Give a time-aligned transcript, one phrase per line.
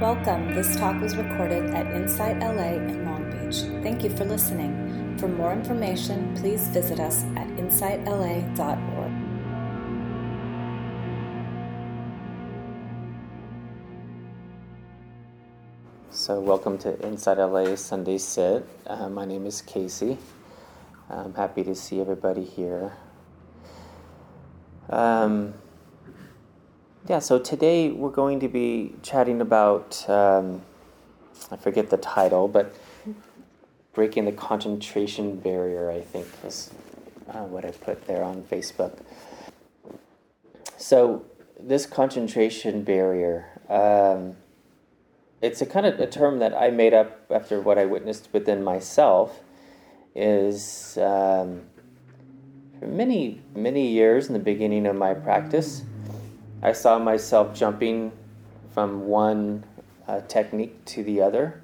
[0.00, 0.54] Welcome.
[0.54, 3.62] This talk was recorded at Insight LA in Long Beach.
[3.82, 5.16] Thank you for listening.
[5.16, 9.12] For more information, please visit us at insightla.org.
[16.10, 18.68] So, welcome to Insight LA Sunday Sit.
[18.86, 20.18] Uh, my name is Casey.
[21.08, 22.92] I'm happy to see everybody here.
[24.90, 25.54] Um,
[27.08, 30.62] yeah, so today we're going to be chatting about, um,
[31.52, 32.74] I forget the title, but
[33.92, 36.70] breaking the concentration barrier, I think is
[37.28, 38.98] uh, what I put there on Facebook.
[40.76, 41.24] So,
[41.60, 44.36] this concentration barrier, um,
[45.40, 48.64] it's a kind of a term that I made up after what I witnessed within
[48.64, 49.40] myself.
[50.14, 51.62] Is um,
[52.80, 55.82] for many, many years in the beginning of my practice,
[56.62, 58.12] I saw myself jumping
[58.70, 59.64] from one
[60.08, 61.62] uh, technique to the other.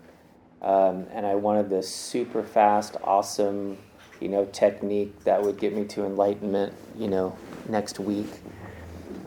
[0.60, 3.78] Um, and I wanted this super fast, awesome,
[4.20, 7.36] you know, technique that would get me to enlightenment, you know,
[7.68, 8.28] next week.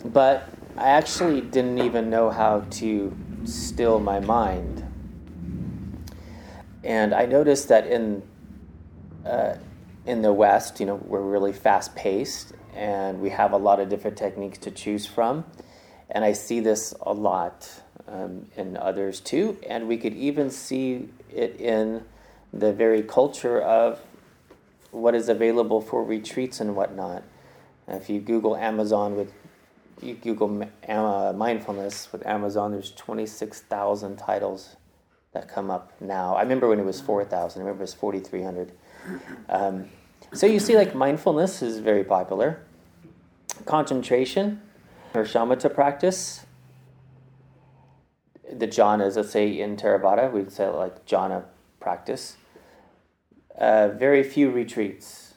[0.06, 4.84] But I actually didn't even know how to still my mind.
[6.84, 8.24] And I noticed that in
[9.26, 9.56] uh,
[10.06, 13.90] in the West, you know, we're really fast paced and we have a lot of
[13.90, 15.46] different techniques to choose from.
[16.10, 19.58] And I see this a lot um, in others too.
[19.68, 22.04] And we could even see it in
[22.54, 24.00] the very culture of
[24.92, 27.24] what is available for retreats and whatnot.
[27.88, 29.32] If you Google Amazon with
[30.02, 34.76] you Google uh, mindfulness with Amazon, there's 26,000 titles
[35.32, 36.36] that come up now.
[36.36, 37.62] I remember when it was 4,000.
[37.62, 38.72] I remember it was 4,300.
[39.50, 39.90] Um,
[40.36, 42.62] so you see, like mindfulness is very popular.
[43.66, 44.62] Concentration
[45.14, 46.46] or shamatha practice.
[48.52, 51.46] The jhanas, let's say in Theravada, we'd say like jhana
[51.80, 52.38] practice.
[53.58, 55.36] Uh, very few retreats,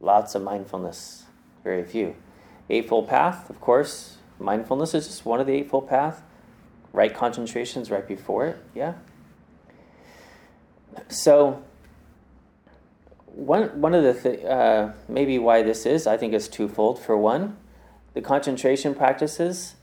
[0.00, 1.24] lots of mindfulness,
[1.62, 2.16] very few.
[2.70, 6.22] Eightfold Path, of course, mindfulness is just one of the Eightfold Path.
[6.94, 8.94] Right concentrations right before it, yeah.
[11.08, 11.62] So,
[13.34, 16.98] one, one of the th- uh, maybe why this is, I think is twofold.
[16.98, 17.56] For one,
[18.14, 19.74] the concentration practices,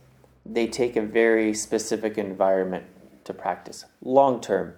[0.45, 2.85] they take a very specific environment
[3.25, 4.75] to practice long term.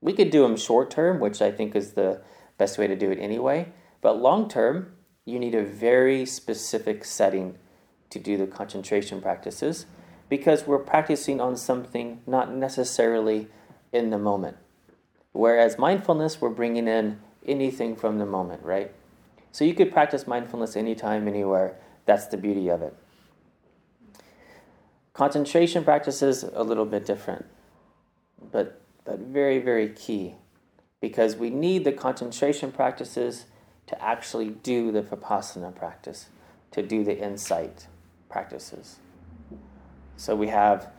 [0.00, 2.22] We could do them short term, which I think is the
[2.58, 3.72] best way to do it anyway.
[4.00, 4.92] But long term,
[5.24, 7.56] you need a very specific setting
[8.10, 9.86] to do the concentration practices
[10.28, 13.48] because we're practicing on something not necessarily
[13.92, 14.56] in the moment.
[15.32, 18.92] Whereas mindfulness, we're bringing in anything from the moment, right?
[19.50, 21.76] So you could practice mindfulness anytime, anywhere.
[22.06, 22.94] That's the beauty of it.
[25.12, 27.44] Concentration practices a little bit different,
[28.50, 30.34] but but very very key,
[31.00, 33.44] because we need the concentration practices
[33.88, 36.28] to actually do the vipassana practice,
[36.70, 37.88] to do the insight
[38.30, 38.96] practices.
[40.16, 40.90] So we have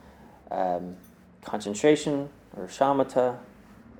[0.50, 0.96] um,
[1.42, 3.38] concentration or shamatha,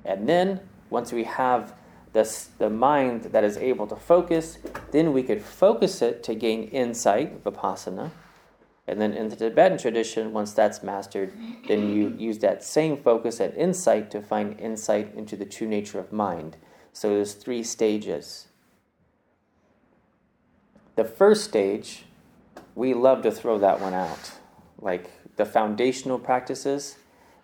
[0.05, 1.73] and then once we have
[2.15, 4.57] this, the mind that is able to focus,
[4.91, 8.09] then we could focus it to gain insight, vipassana.
[8.87, 11.33] And then in the Tibetan tradition, once that's mastered,
[11.67, 15.99] then you use that same focus and insight to find insight into the true nature
[15.99, 16.55] of mind.
[16.93, 18.47] So there's three stages.
[20.95, 22.05] The first stage,
[22.75, 24.31] we love to throw that one out.
[24.79, 26.95] Like the foundational practices.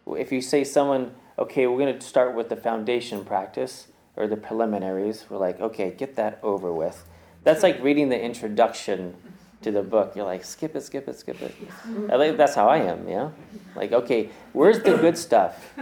[0.07, 4.37] If you say someone, okay, we're going to start with the foundation practice or the
[4.37, 7.03] preliminaries, we're like, okay, get that over with.
[7.43, 9.15] That's like reading the introduction
[9.61, 10.15] to the book.
[10.15, 11.55] You're like, skip it, skip it, skip it.
[12.09, 13.29] I think that's how I am, yeah?
[13.75, 15.73] Like, okay, where's the good stuff?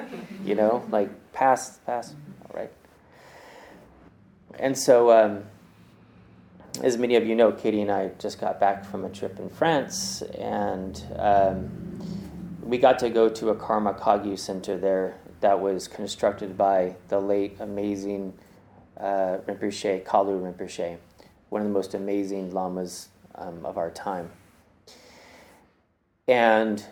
[0.46, 2.14] You know, like, pass, pass,
[2.46, 2.72] all right.
[4.58, 5.44] And so, um,
[6.84, 9.50] as many of you know, Katie and I just got back from a trip in
[9.50, 12.00] France, and um,
[12.62, 17.20] we got to go to a Karma Kagyu center there that was constructed by the
[17.20, 18.34] late, amazing
[18.98, 20.98] uh, Rinpoche, Kalu Rinpoche,
[21.50, 24.32] one of the most amazing lamas um, of our time.
[26.28, 26.86] And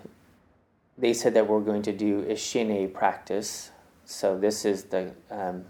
[0.98, 3.72] they said that we're going to do a shine practice.
[4.06, 5.66] So this is the um,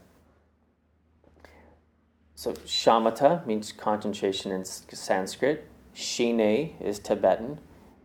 [2.37, 5.67] so shamatha means concentration in Sanskrit.
[5.95, 7.59] Shine is Tibetan,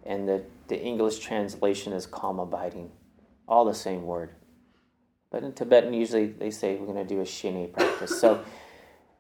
[0.07, 2.91] and the, the English translation is calm abiding.
[3.47, 4.31] All the same word.
[5.33, 8.21] But in Tibetan, usually they say we're going to do a shine practice.
[8.21, 8.45] So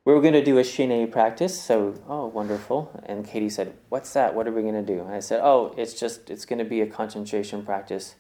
[0.04, 1.58] we were going to do a shine practice.
[1.58, 3.02] So, oh, wonderful.
[3.06, 4.34] And Katie said, What's that?
[4.34, 5.00] What are we going to do?
[5.00, 8.16] And I said, Oh, it's just, it's going to be a concentration practice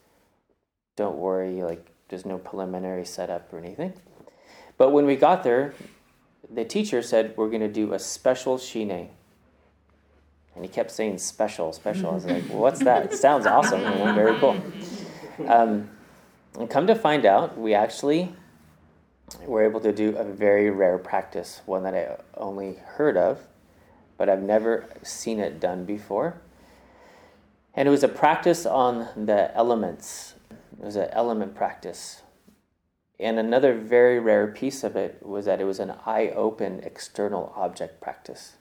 [0.96, 3.92] Don't worry, like there's no preliminary setup or anything.
[4.78, 5.74] But when we got there,
[6.50, 9.10] the teacher said we're going to do a special shine.
[10.54, 12.10] And he kept saying special, special.
[12.10, 13.04] I was like, well, what's that?
[13.04, 13.80] It sounds awesome.
[14.14, 14.60] Very cool.
[15.46, 15.88] Um,
[16.58, 18.34] and come to find out, we actually
[19.46, 23.40] were able to do a very rare practice, one that I only heard of,
[24.18, 26.40] but I've never seen it done before.
[27.74, 30.34] And it was a practice on the elements.
[30.50, 32.22] It was an element practice.
[33.18, 37.52] And another very rare piece of it was that it was an eye open external
[37.56, 38.56] object practice.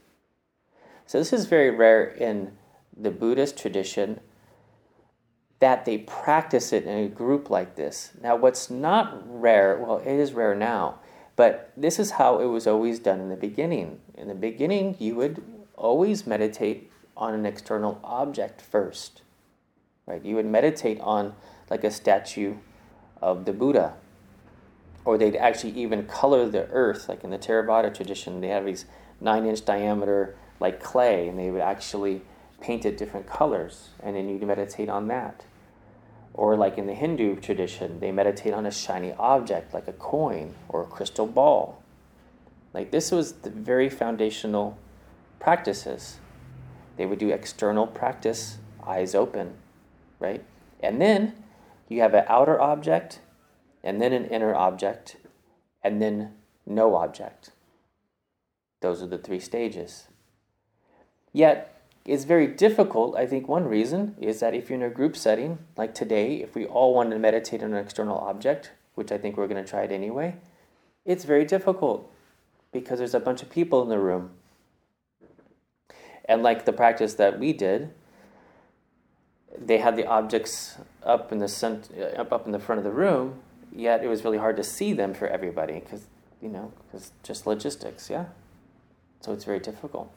[1.05, 2.57] So, this is very rare in
[2.95, 4.21] the Buddhist tradition
[5.61, 8.11] that they practice it in a group like this.
[8.21, 10.95] Now, what's not rare, well, it is rare now,
[11.35, 13.99] but this is how it was always done in the beginning.
[14.15, 15.43] In the beginning, you would
[15.75, 19.21] always meditate on an external object first.
[20.07, 20.25] Right?
[20.25, 21.35] You would meditate on
[21.69, 22.55] like a statue
[23.21, 23.93] of the Buddha.
[25.05, 28.85] Or they'd actually even color the earth, like in the Theravada tradition, they have these
[29.19, 32.23] nine inch diameter like clay, and they would actually
[32.59, 35.45] paint it different colors, and then you'd meditate on that.
[36.33, 40.55] Or, like in the Hindu tradition, they meditate on a shiny object like a coin
[40.69, 41.83] or a crystal ball.
[42.73, 44.77] Like, this was the very foundational
[45.39, 46.19] practices.
[46.95, 49.55] They would do external practice, eyes open,
[50.19, 50.43] right?
[50.79, 51.33] And then
[51.89, 53.19] you have an outer object,
[53.83, 55.17] and then an inner object,
[55.83, 56.33] and then
[56.65, 57.51] no object.
[58.79, 60.07] Those are the three stages.
[61.33, 61.70] Yet,
[62.05, 63.15] it's very difficult.
[63.15, 66.55] I think one reason is that if you're in a group setting, like today, if
[66.55, 69.69] we all want to meditate on an external object, which I think we're going to
[69.69, 70.35] try it anyway,
[71.05, 72.11] it's very difficult
[72.71, 74.31] because there's a bunch of people in the room.
[76.25, 77.93] And like the practice that we did,
[79.57, 82.91] they had the objects up in the center, up up in the front of the
[82.91, 83.41] room.
[83.73, 86.07] Yet it was really hard to see them for everybody because
[86.41, 88.25] you know because just logistics, yeah.
[89.19, 90.11] So it's very difficult.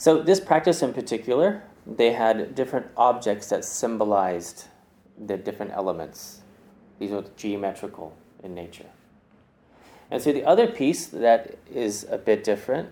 [0.00, 4.64] So, this practice in particular, they had different objects that symbolized
[5.26, 6.40] the different elements.
[6.98, 8.86] These were geometrical in nature.
[10.10, 12.88] And so, the other piece that is a bit different,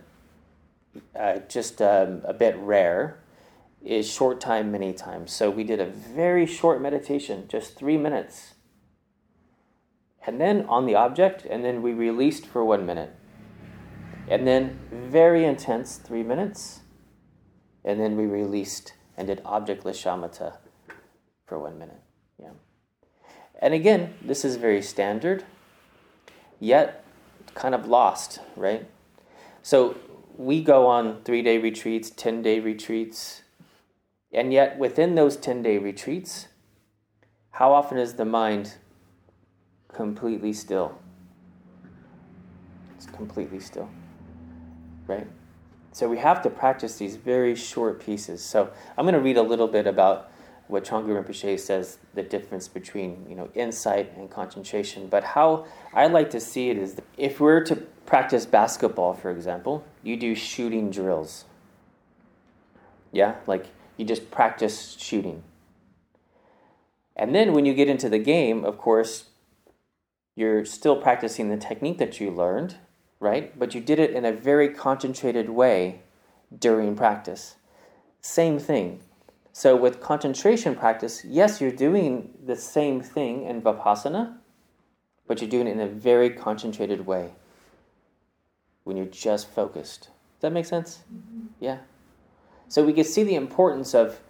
[1.19, 3.21] uh, just um, a bit rare,
[3.83, 5.33] is short time, many times.
[5.33, 8.53] So, we did a very short meditation, just three minutes.
[10.27, 13.17] And then on the object, and then we released for one minute.
[14.29, 16.81] And then very intense, three minutes
[17.85, 20.57] and then we released and did objectless shamatha
[21.47, 22.01] for one minute.
[22.41, 22.51] Yeah.
[23.61, 25.45] And again, this is very standard,
[26.61, 27.05] yet
[27.55, 28.89] kind of lost, right?
[29.63, 29.97] So
[30.37, 33.43] we go on three day retreats, 10 day retreats,
[34.33, 36.49] and yet within those 10 day retreats,
[37.53, 38.75] how often is the mind
[39.89, 40.97] completely still?
[42.97, 43.89] It's completely still,
[45.07, 45.27] right?
[45.99, 48.41] So we have to practice these very short pieces.
[48.41, 50.31] So I'm going to read a little bit about
[50.69, 55.09] what Trungpa Rinpoche says the difference between you know insight and concentration.
[55.09, 57.75] But how I like to see it is that if we're to
[58.07, 61.47] practice basketball, for example, you do shooting drills.
[63.11, 65.43] Yeah, like you just practice shooting.
[67.17, 69.31] And then when you get into the game, of course,
[70.37, 72.77] you're still practicing the technique that you learned,
[73.21, 73.59] right?
[73.59, 76.03] But you did it in a very concentrated way
[76.57, 77.57] during practice.
[78.21, 79.01] Same thing.
[79.53, 84.37] So, with concentration practice, yes, you're doing the same thing in Vipassana,
[85.27, 87.33] but you're doing it in a very concentrated way
[88.85, 90.03] when you're just focused.
[90.03, 91.01] Does that make sense?
[91.13, 91.47] Mm-hmm.
[91.59, 91.79] Yeah.
[92.69, 94.21] So, we can see the importance of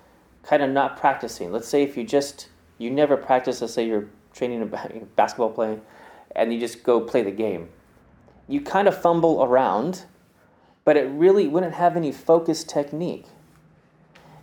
[0.42, 1.52] kind of not practicing.
[1.52, 4.66] Let's say if you just, you never practice, let's say you're training a
[5.16, 5.82] basketball playing,
[6.34, 7.68] and you just go play the game
[8.48, 10.06] you kind of fumble around,
[10.84, 13.26] but it really wouldn't have any focused technique.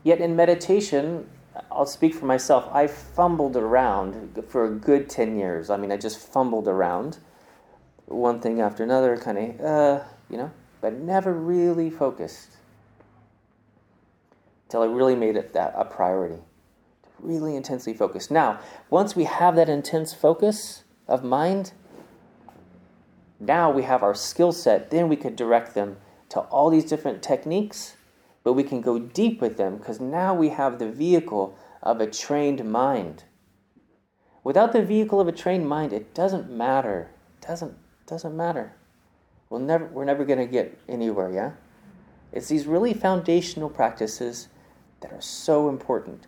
[0.04, 1.28] Yet in meditation,
[1.72, 5.70] I'll speak for myself, I fumbled around for a good 10 years.
[5.70, 7.18] I mean, I just fumbled around,
[8.06, 12.58] one thing after another, kind of, uh, you know, but never really focused.
[14.68, 16.42] Until I really made it that a priority.
[17.20, 18.30] Really intensely focused.
[18.30, 18.60] Now,
[18.90, 21.72] once we have that intense focus of mind,
[23.39, 25.98] now we have our skill set, then we could direct them
[26.30, 27.96] to all these different techniques,
[28.44, 32.08] but we can go deep with them because now we have the vehicle of a
[32.08, 33.25] trained mind.
[34.44, 37.10] Without the vehicle of a trained mind, it doesn't matter.
[37.42, 37.75] It doesn't
[38.06, 38.75] doesn't matter.
[39.50, 41.51] We'll never we're never going to get anywhere, yeah?
[42.32, 44.50] It's these really foundational practices
[45.01, 46.27] that are so important.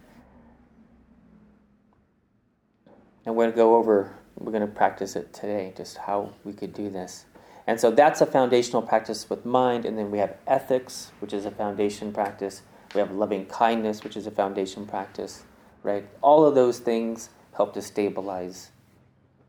[3.25, 6.53] And we're going to go over, we're going to practice it today, just how we
[6.53, 7.25] could do this.
[7.65, 9.85] And so that's a foundational practice with mind.
[9.85, 12.61] And then we have ethics, which is a foundation practice.
[12.95, 15.43] We have loving kindness, which is a foundation practice,
[15.83, 16.07] right?
[16.21, 18.71] All of those things help to stabilize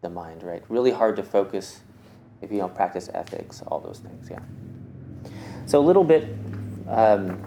[0.00, 0.62] the mind, right?
[0.68, 1.80] Really hard to focus
[2.40, 4.40] if you don't practice ethics, all those things, yeah.
[5.66, 6.24] So a little bit
[6.88, 7.42] um,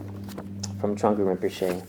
[0.80, 1.86] from Trungpa Rinpoche.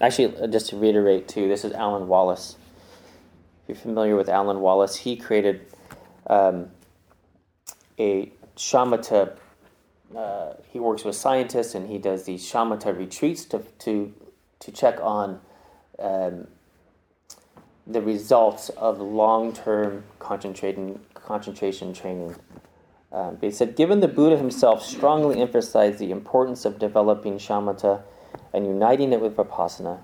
[0.00, 2.56] Actually, uh, just to reiterate too, this is Alan Wallace.
[3.68, 5.66] You're familiar with Alan Wallace, he created
[6.26, 6.70] um,
[7.98, 9.36] a shamatha.
[10.16, 14.14] Uh, he works with scientists and he does these shamatha retreats to to
[14.60, 15.40] to check on
[15.98, 16.48] um,
[17.86, 22.36] the results of long-term concentration concentration training.
[23.12, 28.02] Um, they said, given the Buddha himself strongly emphasized the importance of developing shamatha
[28.54, 30.00] and uniting it with vipassana,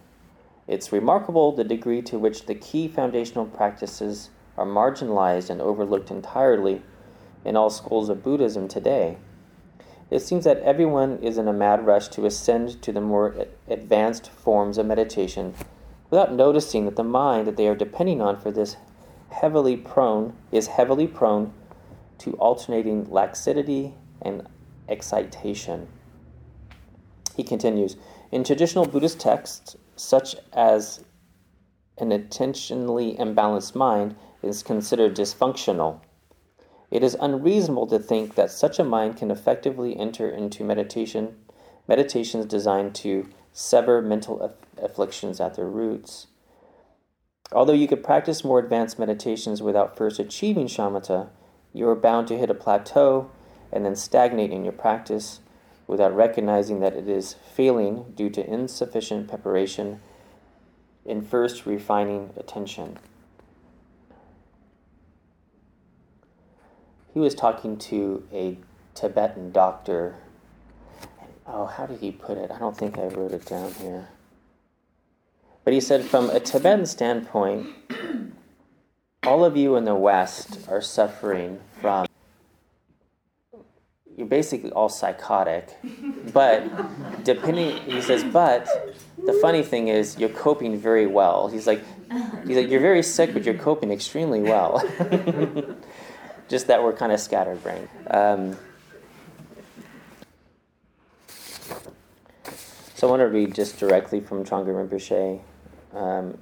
[0.67, 6.83] it's remarkable the degree to which the key foundational practices are marginalized and overlooked entirely
[7.45, 9.17] in all schools of Buddhism today.
[10.11, 14.31] It seems that everyone is in a mad rush to ascend to the more advanced
[14.31, 15.55] forms of meditation
[16.11, 18.77] without noticing that the mind that they are depending on for this
[19.31, 21.53] heavily prone is heavily prone
[22.19, 24.47] to alternating laxity and
[24.89, 25.89] excitation.
[27.35, 27.97] He continues
[28.31, 31.05] In traditional Buddhist texts, such as
[31.99, 36.01] an intentionally imbalanced mind is considered dysfunctional.
[36.91, 41.37] It is unreasonable to think that such a mind can effectively enter into meditation,
[41.89, 46.27] meditations designed to sever mental aff- afflictions at their roots.
[47.53, 51.29] Although you could practice more advanced meditations without first achieving shamatha,
[51.73, 53.31] you are bound to hit a plateau
[53.73, 55.41] and then stagnate in your practice
[55.87, 60.01] without recognizing that it is failing due to insufficient preparation
[61.05, 62.99] in first refining attention.
[67.15, 68.59] he was talking to a
[68.95, 70.17] Tibetan doctor.
[71.47, 72.51] Oh, how did he put it?
[72.51, 74.09] I don't think I wrote it down here.
[75.63, 77.69] But he said, from a Tibetan standpoint,
[79.23, 82.07] all of you in the West are suffering from.
[84.17, 85.77] You're basically all psychotic,
[86.33, 88.69] but depending, he says, but
[89.19, 91.49] the funny thing is, you're coping very well.
[91.49, 91.83] He's like,
[92.47, 94.83] he's like, you're very sick, but you're coping extremely well.
[96.49, 97.89] just that we're kind of scatterbrained.
[98.09, 98.57] Um,
[102.95, 105.41] so I want to read just directly from Trungpa Rinpoche.
[105.93, 106.39] Um,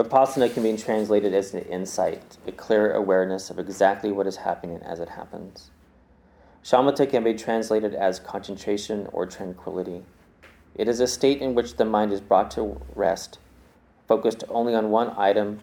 [0.00, 4.80] Vipassana can be translated as an insight, a clear awareness of exactly what is happening
[4.82, 5.70] as it happens.
[6.64, 10.02] Shamatha can be translated as concentration or tranquility.
[10.74, 13.38] It is a state in which the mind is brought to rest,
[14.08, 15.60] focused only on one item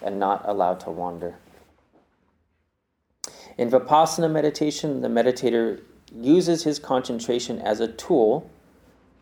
[0.00, 1.36] and not allowed to wander.
[3.58, 8.50] In Vipassana meditation, the meditator uses his concentration as a tool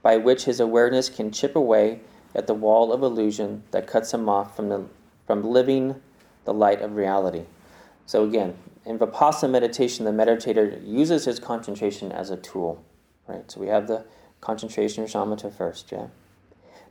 [0.02, 2.00] by which his awareness can chip away
[2.35, 4.85] at the wall of illusion that cuts him off from, the,
[5.27, 6.01] from living
[6.45, 7.45] the light of reality.
[8.07, 12.85] So, again, in Vipassana meditation, the meditator uses his concentration as a tool.
[13.27, 13.51] Right?
[13.51, 14.05] So we have the
[14.41, 16.09] concentration or shamatha first, yeah.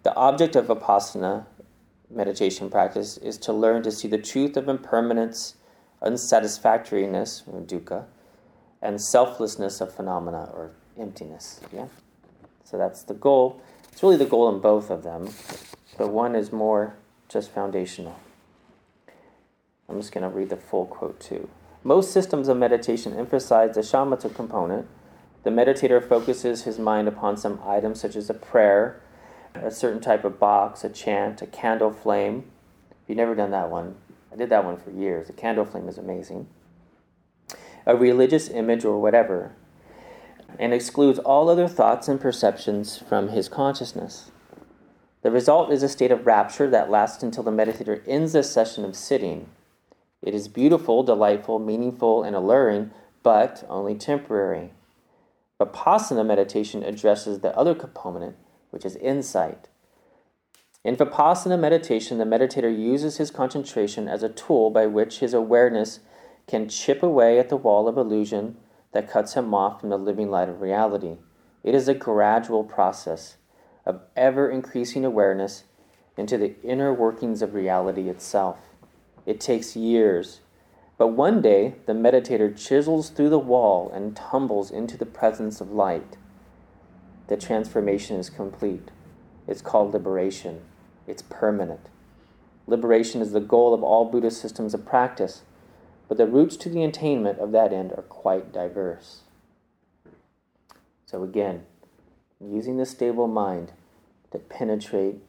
[0.04, 1.46] The object of vipassana
[2.10, 5.56] meditation practice is to learn to see the truth of impermanence,
[6.02, 8.06] unsatisfactoriness, or dukkha,
[8.82, 11.88] and selflessness of phenomena or emptiness, yeah.
[12.64, 13.62] So that's the goal.
[13.92, 15.30] It's really the goal in both of them,
[15.98, 16.96] but one is more
[17.28, 18.20] just foundational.
[19.88, 21.50] I'm just going to read the full quote too.
[21.84, 24.88] Most systems of meditation emphasize the shamatha component
[25.44, 29.02] the meditator focuses his mind upon some item such as a prayer,
[29.56, 32.52] a certain type of box, a chant, a candle flame.
[32.92, 33.96] If you've never done that one,
[34.32, 35.28] I did that one for years.
[35.28, 36.48] The candle flame is amazing.
[37.88, 39.54] A religious image or whatever,
[40.60, 44.32] and excludes all other thoughts and perceptions from his consciousness.
[45.22, 48.84] The result is a state of rapture that lasts until the meditator ends the session
[48.84, 49.50] of sitting.
[50.22, 52.92] It is beautiful, delightful, meaningful, and alluring,
[53.24, 54.72] but only temporary.
[55.60, 58.36] Vipassana meditation addresses the other component,
[58.72, 59.68] which is insight.
[60.84, 66.00] In Vipassana meditation, the meditator uses his concentration as a tool by which his awareness
[66.48, 68.58] can chip away at the wall of illusion
[68.94, 71.18] that cuts him off from the living light of reality.
[71.64, 73.38] It is a gradual process
[73.86, 75.64] of ever increasing awareness
[76.18, 78.58] into the inner workings of reality itself.
[79.26, 80.42] It takes years,
[81.02, 85.72] But one day, the meditator chisels through the wall and tumbles into the presence of
[85.72, 86.16] light.
[87.26, 88.92] The transformation is complete.
[89.48, 90.62] It's called liberation.
[91.08, 91.90] It's permanent.
[92.68, 95.42] Liberation is the goal of all Buddhist systems of practice,
[96.12, 99.22] but the routes to the attainment of that end are quite diverse.
[101.06, 101.64] So, again,
[102.42, 103.72] using the stable mind
[104.32, 105.20] to penetrate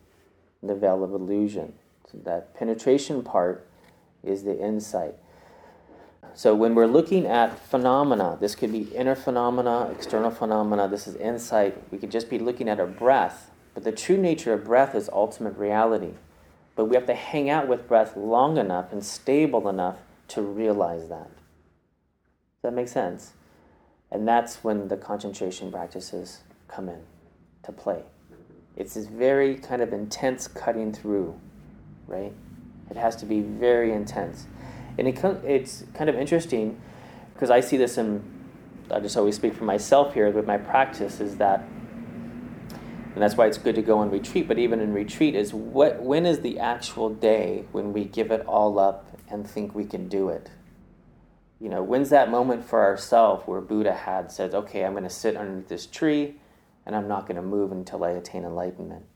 [0.60, 1.74] the veil of illusion.
[2.10, 3.64] So, that penetration part
[4.24, 5.14] is the insight.
[6.34, 11.14] So, when we're looking at phenomena, this could be inner phenomena, external phenomena, this is
[11.14, 11.80] insight.
[11.92, 15.08] We could just be looking at our breath, but the true nature of breath is
[15.12, 16.14] ultimate reality.
[16.74, 19.98] But we have to hang out with breath long enough and stable enough
[20.28, 21.28] to realize that.
[21.28, 23.32] Does that make sense?
[24.10, 27.00] And that's when the concentration practices come in
[27.64, 28.02] to play.
[28.76, 31.38] It's this very kind of intense cutting through,
[32.06, 32.32] right?
[32.90, 34.46] It has to be very intense.
[34.98, 36.80] And it, it's kind of interesting
[37.34, 38.22] because I see this in,
[38.90, 41.66] I just always speak for myself here with my practice, is that
[43.14, 46.00] and that's why it's good to go on retreat but even in retreat is what
[46.02, 50.08] when is the actual day when we give it all up and think we can
[50.08, 50.50] do it.
[51.58, 55.10] You know when's that moment for ourselves where buddha had said okay i'm going to
[55.10, 56.34] sit underneath this tree
[56.84, 59.06] and i'm not going to move until i attain enlightenment.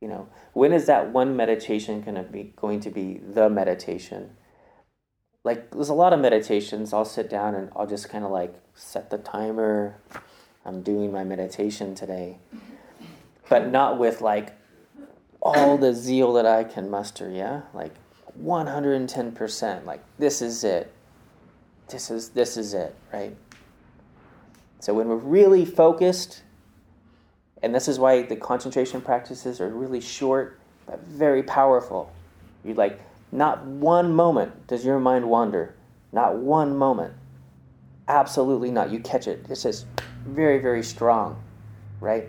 [0.00, 4.36] You know when is that one meditation going to be going to be the meditation?
[5.42, 6.92] Like there's a lot of meditations.
[6.92, 9.98] I'll sit down and i'll just kind of like set the timer.
[10.66, 12.38] I'm doing my meditation today.
[13.48, 14.54] But not with like
[15.40, 17.62] all the zeal that I can muster, yeah?
[17.74, 17.94] Like
[18.42, 19.84] 110%.
[19.84, 20.92] Like this is it.
[21.88, 23.36] This is this is it, right?
[24.80, 26.42] So when we're really focused
[27.62, 32.12] and this is why the concentration practices are really short but very powerful.
[32.64, 33.00] You like
[33.32, 35.74] not one moment does your mind wander.
[36.12, 37.14] Not one moment.
[38.06, 38.90] Absolutely not.
[38.90, 39.46] You catch it.
[39.48, 39.86] It's just
[40.26, 41.42] very, very strong,
[42.00, 42.28] right?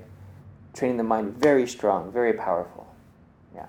[0.76, 2.86] training the mind very strong, very powerful.
[3.56, 3.66] Yeah.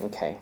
[0.00, 0.38] Okay.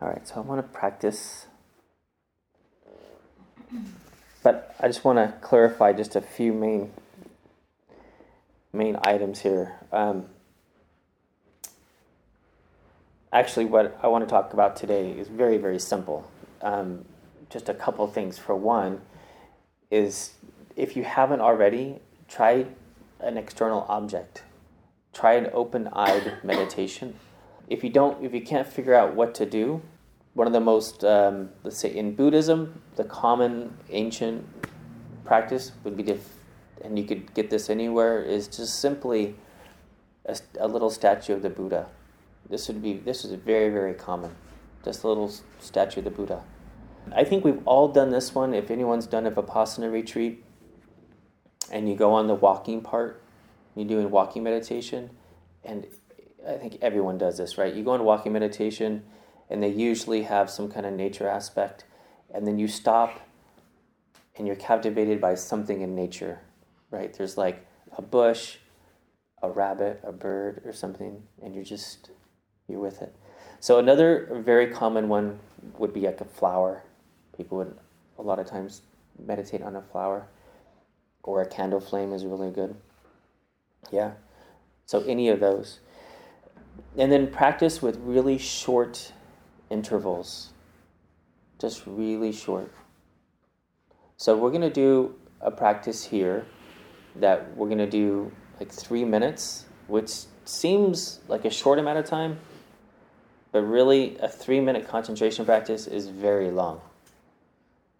[0.00, 1.46] All right, so I want to practice.
[4.42, 6.92] But I just want to clarify just a few main
[8.72, 9.74] main items here.
[9.92, 10.26] Um,
[13.32, 16.30] actually, what I want to talk about today is very, very simple.
[16.62, 17.04] Um,
[17.50, 18.38] just a couple things.
[18.38, 19.00] For one,
[19.90, 20.32] is
[20.76, 22.66] if you haven't already, try
[23.20, 24.42] an external object.
[25.12, 27.14] Try an open-eyed meditation.
[27.68, 29.82] If you don't, if you can't figure out what to do,
[30.34, 34.46] one of the most, um, let's say, in Buddhism, the common ancient
[35.24, 36.18] practice would be to,
[36.82, 39.34] and you could get this anywhere, is just simply
[40.26, 41.88] a, a little statue of the Buddha.
[42.48, 44.34] This would be this is very very common,
[44.84, 46.42] just a little statue of the Buddha
[47.14, 48.54] I think we've all done this one.
[48.54, 50.44] If anyone's done a Vipassana retreat
[51.70, 53.22] and you go on the walking part,
[53.74, 55.10] you're doing walking meditation,
[55.64, 55.86] and
[56.46, 57.74] I think everyone does this, right?
[57.74, 59.04] You go on walking meditation
[59.50, 61.84] and they usually have some kind of nature aspect,
[62.34, 63.20] and then you stop
[64.36, 66.40] and you're captivated by something in nature,
[66.90, 67.12] right?
[67.12, 68.58] There's like a bush,
[69.42, 72.10] a rabbit, a bird, or something, and you're just,
[72.68, 73.16] you're with it.
[73.60, 75.40] So, another very common one
[75.78, 76.84] would be like a flower
[77.38, 77.78] People would
[78.18, 78.82] a lot of times
[79.24, 80.26] meditate on a flower
[81.22, 82.74] or a candle flame is really good.
[83.90, 84.12] Yeah.
[84.86, 85.80] So any of those.
[86.96, 89.12] And then practice with really short
[89.70, 90.50] intervals.
[91.58, 92.72] Just really short.
[94.16, 96.46] So we're going to do a practice here
[97.16, 100.12] that we're going to do like three minutes, which
[100.44, 102.38] seems like a short amount of time,
[103.52, 106.80] but really a three minute concentration practice is very long.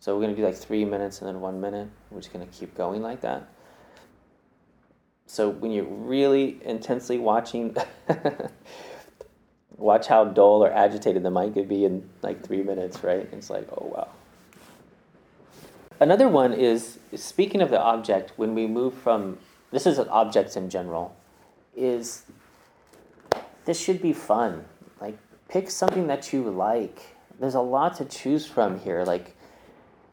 [0.00, 1.88] So we're going to do like three minutes and then one minute.
[2.10, 3.48] We're just going to keep going like that.
[5.28, 7.76] So when you're really intensely watching,
[9.76, 13.28] watch how dull or agitated the mind could be in like three minutes, right?
[13.30, 14.08] It's like, oh wow.
[16.00, 19.36] Another one is speaking of the object, when we move from,
[19.70, 21.14] this is objects in general,
[21.76, 22.22] is
[23.66, 24.64] this should be fun.
[24.98, 27.16] Like pick something that you like.
[27.38, 29.04] There's a lot to choose from here.
[29.04, 29.36] Like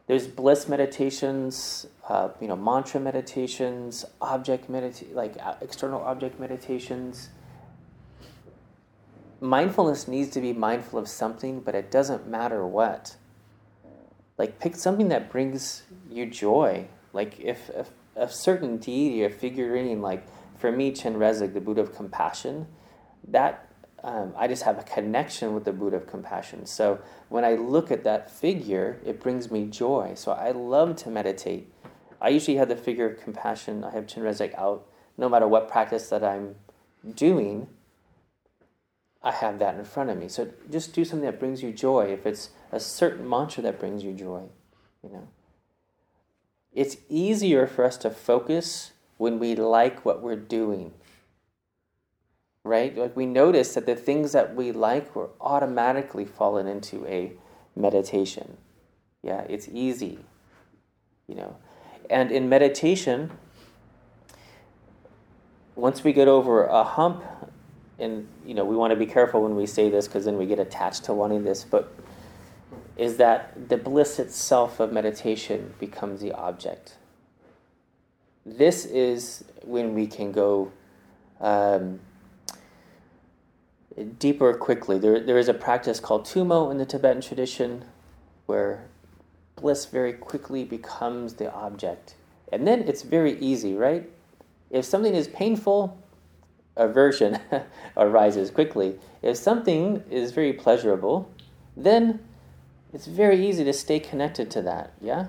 [0.06, 7.30] there's bliss meditations, uh, you know, mantra meditations, object medita- like uh, external object meditations.
[9.40, 13.16] Mindfulness needs to be mindful of something, but it doesn't matter what.
[14.38, 16.86] Like pick something that brings you joy.
[17.12, 20.24] Like if, if a certain deity or figurine, like
[20.56, 22.66] for me, Chenrezig, the Buddha of compassion,
[23.28, 23.65] that
[24.06, 26.64] um, I just have a connection with the Buddha of compassion.
[26.64, 30.12] So when I look at that figure, it brings me joy.
[30.14, 31.72] So I love to meditate.
[32.20, 33.82] I usually have the figure of compassion.
[33.82, 34.86] I have Chenrezig out
[35.18, 36.54] no matter what practice that I'm
[37.16, 37.66] doing.
[39.24, 40.28] I have that in front of me.
[40.28, 42.12] So just do something that brings you joy.
[42.12, 44.44] If it's a certain mantra that brings you joy,
[45.02, 45.26] you know.
[46.72, 50.92] It's easier for us to focus when we like what we're doing.
[52.66, 52.96] Right?
[52.96, 57.32] Like we notice that the things that we like we're automatically fallen into a
[57.76, 58.56] meditation.
[59.22, 60.18] Yeah, it's easy.
[61.28, 61.56] You know.
[62.10, 63.30] And in meditation,
[65.76, 67.22] once we get over a hump
[67.98, 70.46] and you know we want to be careful when we say this because then we
[70.46, 71.92] get attached to wanting this but
[72.96, 76.96] is that the bliss itself of meditation becomes the object
[78.44, 80.70] this is when we can go
[81.40, 82.00] um,
[84.18, 87.84] deeper quickly there, there is a practice called tumo in the tibetan tradition
[88.46, 88.84] where
[89.56, 92.14] bliss very quickly becomes the object
[92.52, 94.08] and then it's very easy right
[94.70, 95.96] if something is painful
[96.76, 97.38] aversion
[97.96, 98.96] arises quickly.
[99.22, 101.30] If something is very pleasurable,
[101.76, 102.20] then
[102.92, 104.92] it's very easy to stay connected to that.
[105.00, 105.28] Yeah?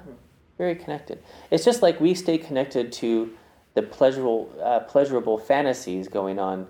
[0.58, 1.24] Very connected.
[1.52, 3.32] It's just like we stay connected to
[3.74, 6.68] the pleasurable, uh, pleasurable fantasies going on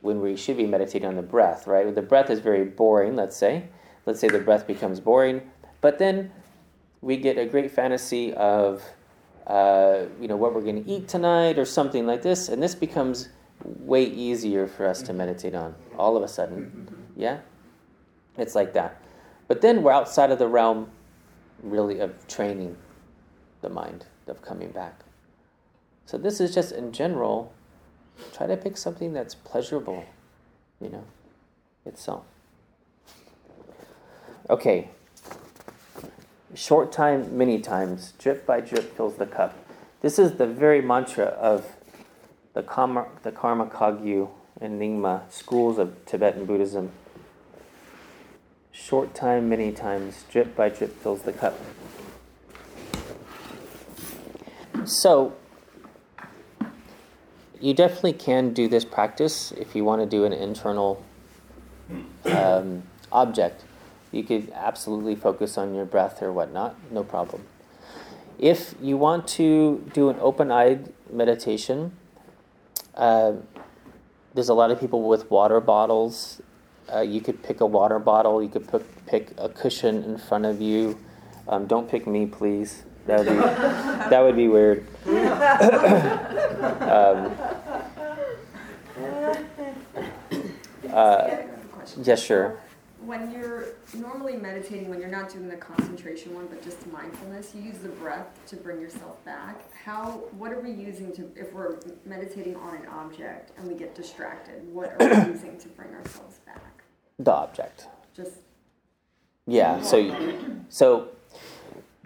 [0.00, 1.94] when we should be meditating on the breath, right?
[1.94, 3.68] The breath is very boring, let's say.
[4.06, 5.42] Let's say the breath becomes boring,
[5.80, 6.32] but then
[7.02, 8.82] we get a great fantasy of,
[9.46, 12.74] uh, you know, what we're going to eat tonight or something like this, and this
[12.74, 13.28] becomes
[13.64, 17.04] way easier for us to meditate on all of a sudden.
[17.16, 17.40] Yeah?
[18.38, 19.02] It's like that.
[19.48, 20.90] But then we're outside of the realm,
[21.62, 22.76] really, of training
[23.60, 25.00] the mind, of coming back.
[26.06, 27.52] So, this is just in general,
[28.32, 30.04] try to pick something that's pleasurable,
[30.80, 31.04] you know,
[31.84, 32.24] itself.
[34.48, 34.88] Okay.
[36.54, 39.56] Short time, many times, drip by drip fills the cup.
[40.00, 41.66] This is the very mantra of
[42.54, 44.30] the Karma, the Karma Kagyu
[44.60, 46.90] and Nyingma schools of Tibetan Buddhism.
[48.72, 51.58] Short time, many times, drip by drip fills the cup.
[54.84, 55.34] So,
[57.60, 61.04] you definitely can do this practice if you want to do an internal
[62.24, 63.64] um, object.
[64.12, 67.46] You could absolutely focus on your breath or whatnot, no problem.
[68.38, 71.92] If you want to do an open eyed meditation,
[72.94, 73.34] uh,
[74.34, 76.40] there's a lot of people with water bottles.
[76.92, 78.42] Uh, you could pick a water bottle.
[78.42, 80.98] You could pick, pick a cushion in front of you.
[81.46, 82.84] Um, don't pick me, please.
[83.06, 83.34] That would be,
[84.10, 84.86] that would be weird.
[85.06, 87.32] um,
[91.00, 91.42] uh,
[92.02, 92.58] yeah, sure
[93.04, 97.62] when you're normally meditating, when you're not doing the concentration one, but just mindfulness, you
[97.62, 99.72] use the breath to bring yourself back.
[99.72, 103.94] How, what are we using to, if we're meditating on an object and we get
[103.94, 106.82] distracted, what are we using to bring ourselves back?
[107.18, 107.86] The object.
[108.14, 108.32] Just.
[109.46, 109.80] Yeah.
[109.80, 110.14] So,
[110.68, 111.08] so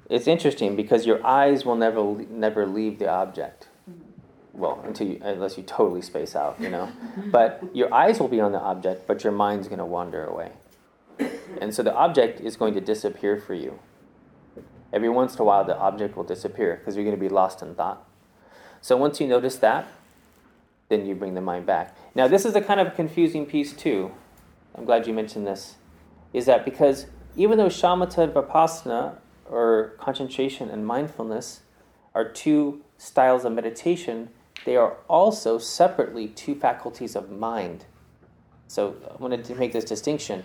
[0.09, 3.69] it's interesting because your eyes will never never leave the object.
[4.55, 6.91] Well, until you, unless you totally space out, you know.
[7.33, 10.53] but your eyes will be on the object, but your mind's going to wander away.
[11.61, 13.79] And so the object is going to disappear for you.
[14.93, 17.63] Every once in a while, the object will disappear because you're going to be lost
[17.63, 18.07] in thought.
[18.81, 19.89] So once you notice that,
[20.89, 21.97] then you bring the mind back.
[22.15, 24.13] Now, this is a kind of confusing piece, too.
[24.75, 25.77] I'm glad you mentioned this.
[26.33, 31.61] Is that because even though shamatha and vipassana, or concentration and mindfulness,
[32.15, 34.31] are two styles of meditation,
[34.65, 37.85] they are also separately two faculties of mind.
[38.69, 40.45] So I wanted to make this distinction.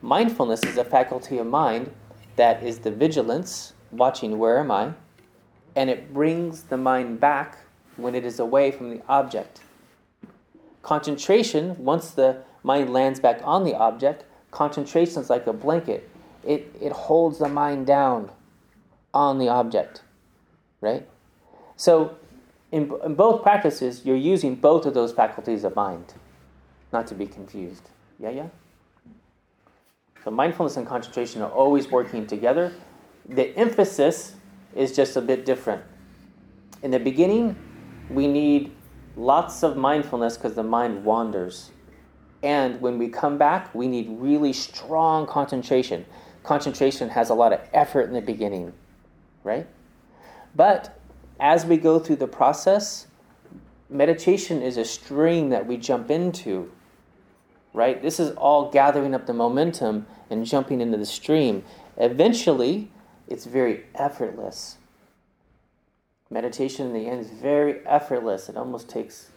[0.00, 1.92] Mindfulness is a faculty of mind
[2.36, 4.92] that is the vigilance, watching where am I,
[5.74, 7.58] and it brings the mind back
[7.96, 9.60] when it is away from the object.
[10.82, 16.08] Concentration, once the mind lands back on the object, concentration is like a blanket.
[16.44, 18.30] It, it holds the mind down
[19.12, 20.02] on the object,
[20.80, 21.06] right?
[21.76, 22.17] So,
[22.70, 26.14] in, in both practices, you're using both of those faculties of mind,
[26.92, 27.88] not to be confused.
[28.18, 28.48] Yeah, yeah?
[30.24, 32.72] So mindfulness and concentration are always working together.
[33.28, 34.34] The emphasis
[34.74, 35.82] is just a bit different.
[36.82, 37.56] In the beginning,
[38.10, 38.72] we need
[39.16, 41.70] lots of mindfulness because the mind wanders.
[42.42, 46.04] And when we come back, we need really strong concentration.
[46.42, 48.72] Concentration has a lot of effort in the beginning,
[49.42, 49.66] right?
[50.54, 50.97] But
[51.40, 53.06] as we go through the process,
[53.88, 56.70] meditation is a stream that we jump into
[57.72, 58.02] right?
[58.02, 61.64] This is all gathering up the momentum and jumping into the stream.
[61.96, 62.90] Eventually,
[63.26, 64.78] it's very effortless.
[66.30, 68.48] Meditation in the end is very effortless.
[68.48, 69.30] It almost takes,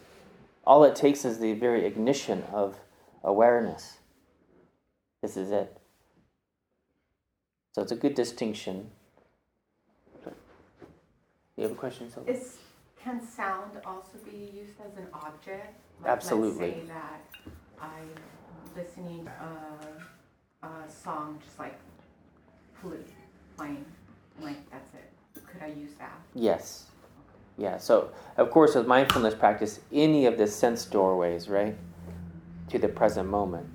[0.66, 2.80] all it takes is the very ignition of
[3.22, 3.98] awareness.
[5.22, 5.78] This is it.
[7.72, 8.90] So it's a good distinction.
[11.62, 12.34] You have a question, Sylvia?
[12.34, 12.56] Is,
[13.00, 15.78] can sound also be used as an object?
[16.02, 16.66] Like, Absolutely.
[16.66, 17.22] Let's say that
[17.80, 18.10] I'm
[18.74, 21.78] listening a, a song just like
[22.80, 23.10] flute
[23.56, 23.84] playing,
[24.40, 25.44] like that's it.
[25.46, 26.18] Could I use that?
[26.34, 26.86] Yes.
[27.56, 27.78] Yeah.
[27.78, 31.76] So, of course, with mindfulness practice, any of the sense doorways, right,
[32.70, 33.68] to the present moment,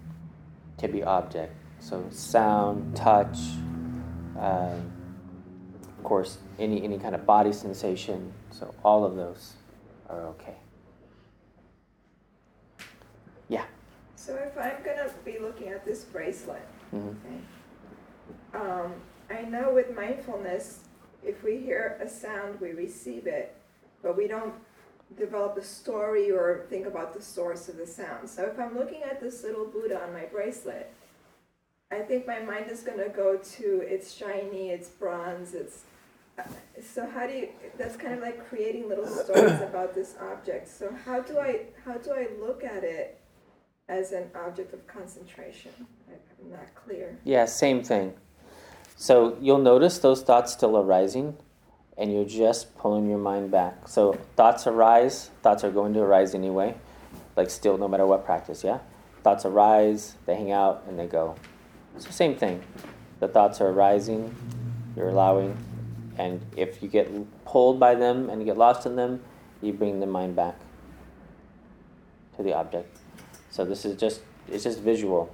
[0.79, 1.55] to be object.
[1.79, 3.37] So, sound, touch,
[4.37, 4.91] of
[6.07, 8.31] course, any any kind of body sensation.
[8.51, 9.55] So, all of those
[10.09, 10.55] are okay.
[13.49, 13.65] Yeah.
[14.15, 17.39] So if I'm gonna be looking at this bracelet, hmm okay,
[18.53, 18.93] um,
[19.29, 20.79] I know with mindfulness,
[21.23, 23.53] if we hear a sound, we receive it,
[24.01, 24.53] but we don't
[25.17, 28.29] develop a story or think about the source of the sound.
[28.29, 30.89] So if I'm looking at this little Buddha on my bracelet,
[31.91, 35.83] I think my mind is gonna go to it's shiny, it's bronze, it's.
[36.81, 37.49] So how do you?
[37.77, 40.67] That's kind of like creating little stories about this object.
[40.67, 43.19] So how do I how do I look at it
[43.89, 45.71] as an object of concentration?
[46.09, 47.17] I'm not clear.
[47.23, 48.13] Yeah, same thing.
[48.95, 51.37] So you'll notice those thoughts still arising,
[51.97, 53.87] and you're just pulling your mind back.
[53.87, 56.75] So thoughts arise, thoughts are going to arise anyway,
[57.35, 58.79] like still, no matter what practice, yeah?
[59.23, 61.35] Thoughts arise, they hang out, and they go.
[61.97, 62.63] so same thing.
[63.19, 64.35] The thoughts are arising,
[64.95, 65.57] you're allowing,
[66.17, 67.09] and if you get
[67.45, 69.21] pulled by them and you get lost in them,
[69.61, 70.55] you bring the mind back
[72.35, 72.97] to the object.
[73.49, 75.33] So this is just, it's just visual.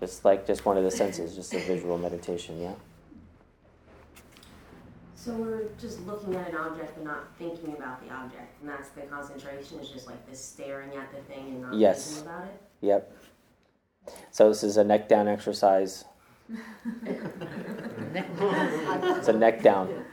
[0.00, 2.74] Just like just one of the senses, just a visual meditation, yeah?
[5.14, 8.90] So we're just looking at an object but not thinking about the object, and that's
[8.90, 9.80] the concentration.
[9.80, 12.14] Is just like this staring at the thing and not Yes.
[12.14, 12.62] thinking about it.
[12.80, 13.12] Yep.
[14.30, 16.04] So this is a neck down exercise.
[19.18, 20.04] It's a neck down.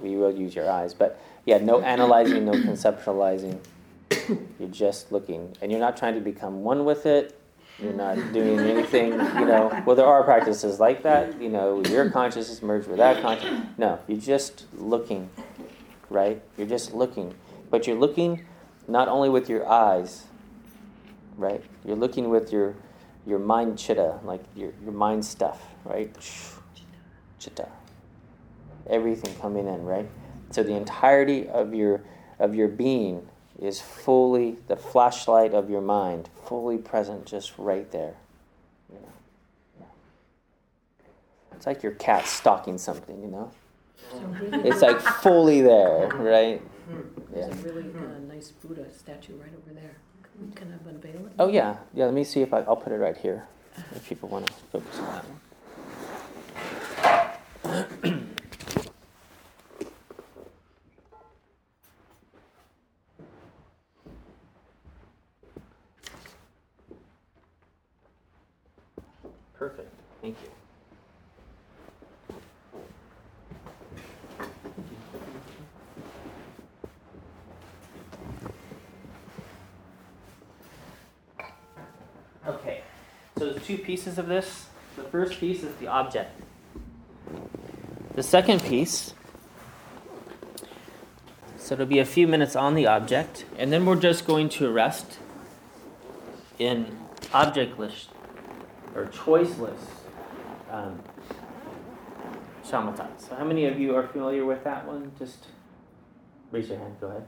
[0.00, 3.58] We will use your eyes, but yeah, no analyzing, no conceptualizing.
[4.58, 7.38] You're just looking, and you're not trying to become one with it.
[7.78, 9.82] You're not doing anything, you know.
[9.86, 13.66] Well, there are practices like that, you know, your consciousness merged with that consciousness.
[13.78, 15.30] No, you're just looking,
[16.10, 16.40] right?
[16.56, 17.34] You're just looking,
[17.70, 18.44] but you're looking
[18.86, 20.26] not only with your eyes,
[21.36, 21.64] right?
[21.84, 22.74] You're looking with your
[23.26, 26.14] your mind chitta, like your, your mind stuff, right?
[27.38, 27.68] Chitta.
[28.88, 30.08] Everything coming in, right?
[30.50, 32.02] So the entirety of your
[32.38, 33.28] of your being
[33.60, 38.14] is fully the flashlight of your mind, fully present just right there.
[38.92, 39.12] You know?
[39.78, 39.86] Yeah.
[41.54, 43.50] It's like your cat stalking something, you know?
[44.64, 46.60] It's like fully there, right?
[47.32, 49.96] There's a really uh, nice Buddha statue right over there.
[50.54, 51.32] Can of unveil it?
[51.38, 52.06] Oh yeah, yeah.
[52.06, 53.46] Let me see if I, I'll put it right here.
[53.94, 55.40] If people want to focus on that one.
[69.54, 69.90] Perfect.
[70.20, 70.50] Thank you.
[82.46, 82.82] Okay,
[83.38, 84.66] so there's two pieces of this.
[84.96, 86.40] The first piece is the object.
[88.14, 89.14] The second piece,
[91.56, 94.70] so it'll be a few minutes on the object, and then we're just going to
[94.70, 95.18] rest
[96.58, 96.98] in
[97.32, 98.08] objectless
[98.94, 99.78] or choiceless
[100.70, 101.02] um,
[102.64, 103.08] shamatha.
[103.18, 105.12] So, how many of you are familiar with that one?
[105.18, 105.46] Just
[106.50, 106.96] raise your hand.
[107.00, 107.24] Go ahead.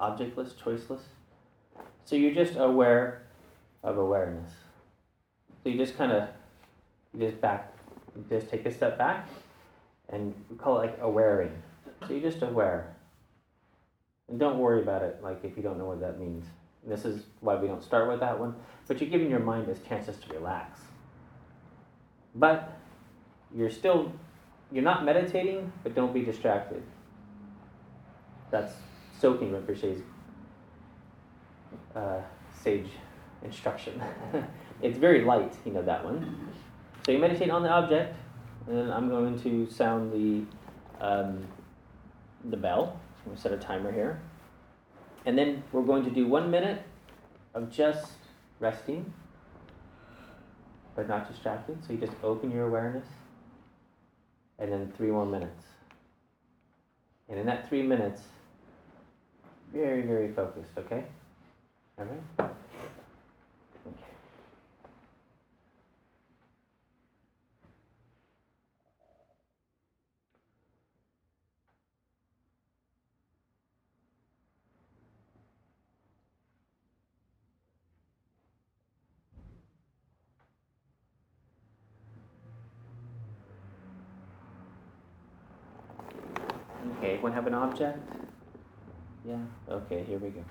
[0.00, 1.02] Objectless, choiceless.
[2.04, 3.22] So you're just aware
[3.82, 4.50] of awareness.
[5.64, 6.28] So you just kind of,
[7.18, 7.72] just back,
[8.28, 9.26] just take a step back,
[10.10, 11.52] and we call it like awareing.
[12.06, 12.94] So you're just aware.
[14.28, 16.44] And don't worry about it, like if you don't know what that means.
[16.82, 18.54] And this is why we don't start with that one.
[18.86, 20.80] But you're giving your mind this chances to relax.
[22.34, 22.76] But
[23.56, 24.12] you're still,
[24.70, 26.82] you're not meditating, but don't be distracted.
[28.50, 28.74] That's
[29.18, 30.02] Tsoknyi Rinpoche's
[31.96, 32.20] uh,
[32.62, 32.90] sage
[33.42, 34.02] instruction.
[34.82, 36.52] it's very light, you know that one.
[37.04, 38.16] So you meditate on the object,
[38.66, 41.46] and I'm going to sound the um,
[42.44, 43.00] the bell.
[43.18, 44.20] I'm going to set a timer here,
[45.26, 46.82] and then we're going to do one minute
[47.54, 48.12] of just
[48.60, 49.12] resting,
[50.94, 51.84] but not distracted.
[51.86, 53.06] So you just open your awareness,
[54.58, 55.64] and then three more minutes.
[57.28, 58.22] And in that three minutes,
[59.72, 61.04] very, very focused, okay?
[61.98, 62.50] All right?
[63.86, 63.92] Okay.
[86.98, 87.98] Okay, everyone have an object?
[89.26, 89.36] Yeah,
[89.68, 90.44] okay, here we go.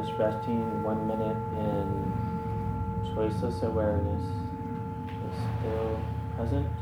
[0.00, 2.12] Just resting one minute in
[3.14, 6.00] choiceless awareness is still
[6.36, 6.77] present.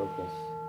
[0.00, 0.59] Full focus.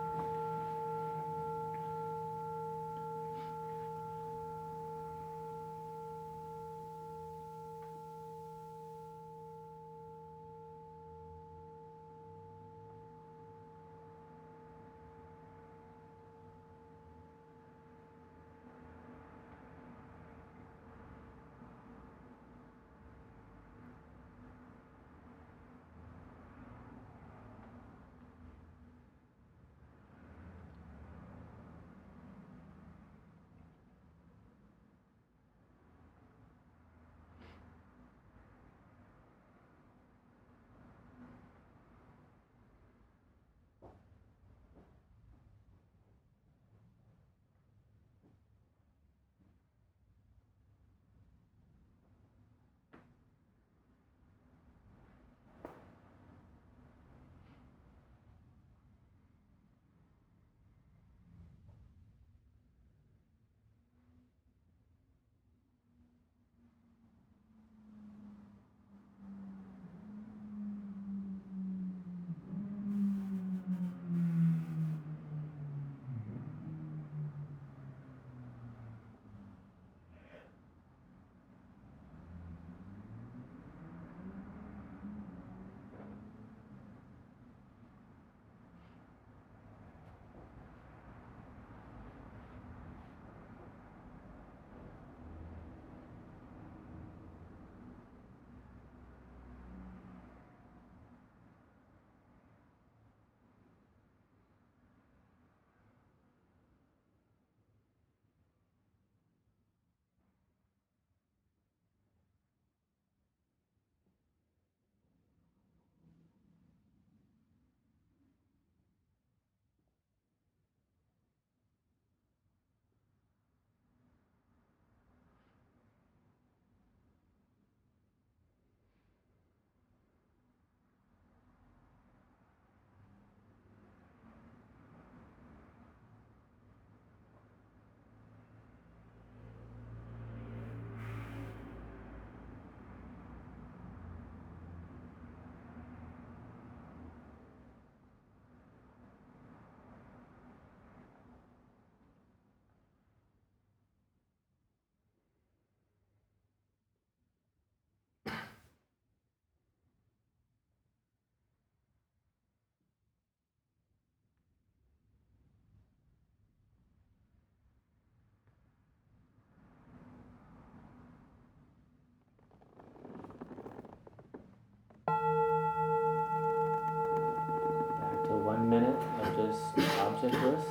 [179.36, 180.64] Just objectless.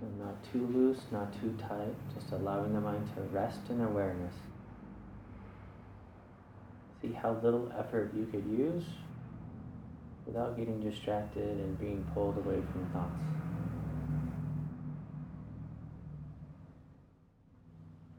[0.00, 4.34] So not too loose, not too tight, just allowing the mind to rest in awareness.
[7.22, 8.82] How little effort you could use
[10.26, 13.12] without getting distracted and being pulled away from thoughts.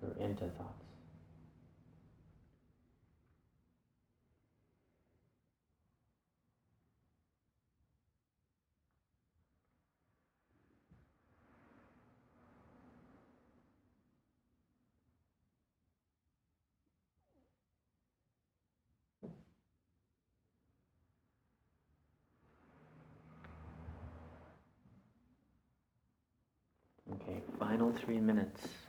[0.01, 0.83] Or into thoughts.
[27.11, 27.41] Okay,
[27.91, 28.82] three minutes.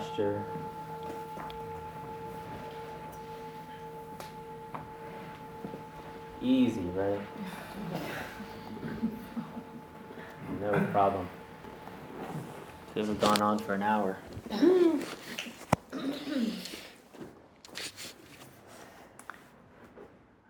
[0.00, 0.42] Posture.
[6.40, 7.20] Easy, right?
[10.62, 11.28] No problem.
[12.94, 14.16] Could have gone on for an hour.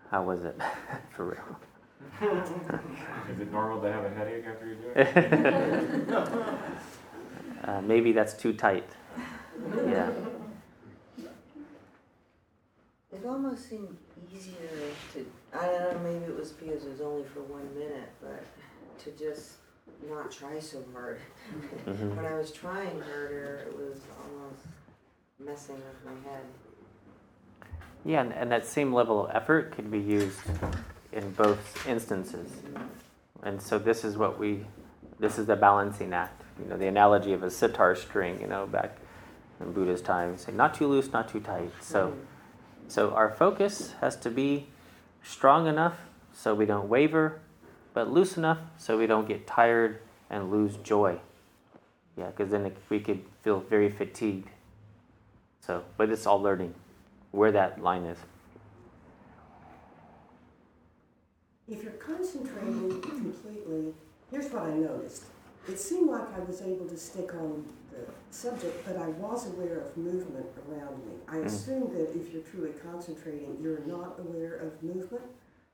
[0.09, 0.57] How was it?
[1.11, 1.59] for real.
[3.31, 6.09] Is it normal to have a headache after you do it?
[7.65, 8.87] uh, maybe that's too tight.
[9.91, 10.09] Yeah.
[13.13, 13.97] It almost seemed
[14.33, 14.55] easier
[15.13, 18.43] to, I don't know, maybe it was because it was only for one minute, but
[19.03, 19.53] to just
[20.09, 21.19] not try so hard.
[21.85, 22.15] Mhm.
[22.15, 24.65] When I was trying harder, it was almost
[25.39, 26.43] messing with my head.
[28.05, 30.39] Yeah, and, and that same level of effort could be used
[31.11, 32.49] in both instances.
[33.43, 34.65] And so this is what we,
[35.19, 36.41] this is the balancing act.
[36.59, 38.97] You know, the analogy of a sitar string, you know, back
[39.61, 41.71] in Buddha's time, say not too loose, not too tight.
[41.81, 42.13] So,
[42.87, 44.67] so our focus has to be
[45.23, 45.97] strong enough
[46.33, 47.39] so we don't waver,
[47.93, 49.99] but loose enough so we don't get tired
[50.29, 51.19] and lose joy.
[52.17, 54.49] Yeah, because then it, we could feel very fatigued.
[55.59, 56.73] So, but it's all learning
[57.31, 58.17] where that line is.
[61.69, 63.93] If you're concentrating completely,
[64.29, 65.25] here's what I noticed.
[65.69, 69.79] It seemed like I was able to stick on the subject, but I was aware
[69.79, 71.13] of movement around me.
[71.27, 71.45] I Mm.
[71.45, 75.23] assume that if you're truly concentrating, you're not aware of movement,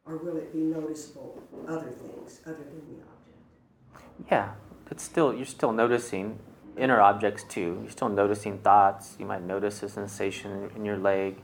[0.05, 4.32] or will it be noticeable other things other than the object?
[4.32, 4.53] Yeah,
[4.91, 6.39] it's still you're still noticing
[6.78, 7.80] inner objects too.
[7.82, 9.15] You're still noticing thoughts.
[9.20, 11.38] You might notice a sensation in your leg.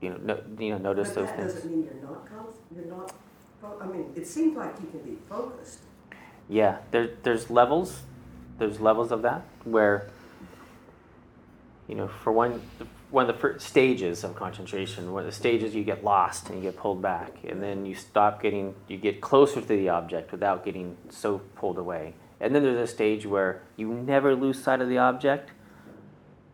[0.00, 1.54] You know, no, you know, notice but those that things.
[1.54, 3.12] doesn't mean you're not con- you're not.
[3.80, 5.80] I mean, it seems like you can be focused.
[6.48, 8.02] Yeah, there, there's levels.
[8.60, 10.10] There's levels of that where,
[11.88, 12.60] you know, for one,
[13.10, 16.58] one of the first stages of concentration, one of the stages you get lost and
[16.58, 20.30] you get pulled back, and then you stop getting, you get closer to the object
[20.30, 22.12] without getting so pulled away.
[22.38, 25.52] And then there's a stage where you never lose sight of the object.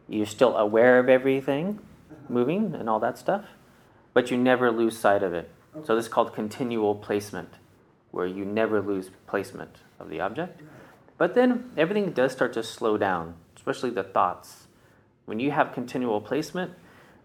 [0.09, 1.81] You're still aware of everything
[2.29, 3.47] moving and all that stuff,
[4.15, 5.51] but you never lose sight of it.
[5.83, 7.55] So this is called continual placement,
[8.13, 10.63] where you never lose placement of the object.
[11.19, 14.67] But then everything does start to slow down, especially the thoughts.
[15.25, 16.73] When you have continual placement,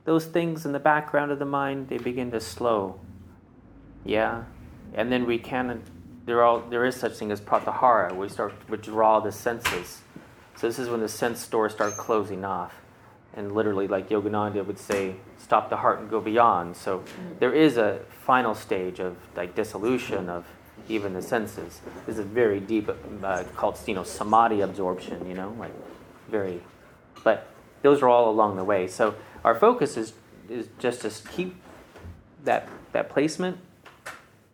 [0.06, 3.00] those things in the background of the mind they begin to slow.
[4.04, 4.46] Yeah,
[4.94, 5.84] and then we can
[6.26, 8.16] there all there is such thing as pratyahara.
[8.16, 10.02] We start to withdraw the senses.
[10.56, 12.74] So this is when the sense doors start closing off,
[13.34, 16.76] and literally, like Yogananda would say, stop the heart and go beyond.
[16.76, 17.40] So mm.
[17.40, 20.46] there is a final stage of like dissolution of
[20.90, 21.82] even the senses.
[22.06, 22.90] This is very deep,
[23.24, 25.28] uh, called you know samadhi absorption.
[25.28, 25.74] You know, like
[26.30, 26.62] very,
[27.24, 27.48] but
[27.82, 28.88] those are all along the way.
[28.88, 30.14] So our focus is
[30.50, 31.56] is just to keep
[32.44, 33.58] that that placement,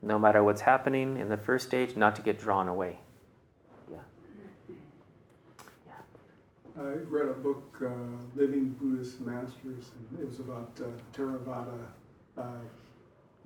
[0.01, 2.97] no matter what's happening in the first stage, not to get drawn away.
[3.91, 3.97] Yeah.
[6.79, 7.89] I read a book, uh,
[8.35, 11.79] Living Buddhist Masters, and it was about uh, Theravada
[12.37, 12.43] uh,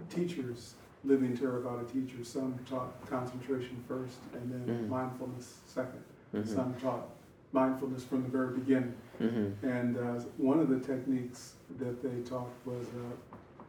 [0.10, 2.28] teachers, living Theravada teachers.
[2.28, 4.90] Some taught concentration first, and then Mhm.
[4.90, 6.02] mindfulness 2nd
[6.34, 6.48] Mhm.
[6.48, 7.10] Some taught
[7.52, 8.94] mindfulness from the very beginning.
[9.20, 9.66] Mm-hmm.
[9.66, 13.64] And uh, one of the techniques that they taught was uh,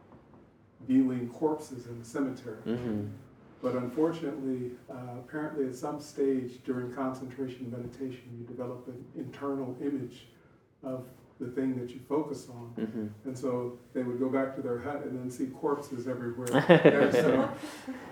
[0.87, 2.57] viewing corpses in the cemetery.
[2.65, 3.07] Mm-hmm.
[3.61, 10.27] But unfortunately, uh, apparently at some stage during concentration meditation, you develop an internal image
[10.83, 11.05] of
[11.39, 12.73] the thing that you focus on.
[12.77, 13.07] Mm-hmm.
[13.25, 16.47] And so they would go back to their hut and then see corpses everywhere.
[16.69, 17.49] and so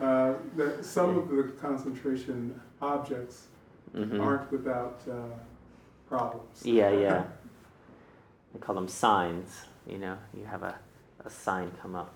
[0.01, 3.47] uh, that some of the concentration objects
[3.95, 4.21] Mm-hmm.
[4.21, 5.35] aren't without uh,
[6.07, 6.61] problems.
[6.63, 7.23] Yeah, yeah.
[8.53, 9.65] They call them signs.
[9.85, 10.79] You know, you have a,
[11.25, 12.13] a sign come up.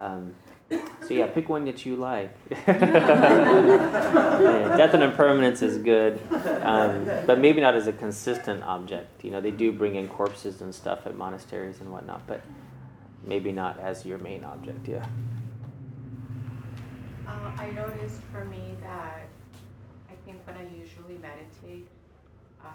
[0.00, 0.34] Um,
[0.68, 2.36] so yeah, pick one that you like.
[2.50, 2.66] yeah,
[4.76, 6.20] death and impermanence is good,
[6.62, 9.24] um, but maybe not as a consistent object.
[9.24, 12.42] You know, they do bring in corpses and stuff at monasteries and whatnot, but
[13.24, 14.88] maybe not as your main object.
[14.88, 15.06] Yeah.
[17.26, 19.28] Uh, I noticed for me that
[20.10, 21.86] I think when I usually meditate,
[22.64, 22.72] um,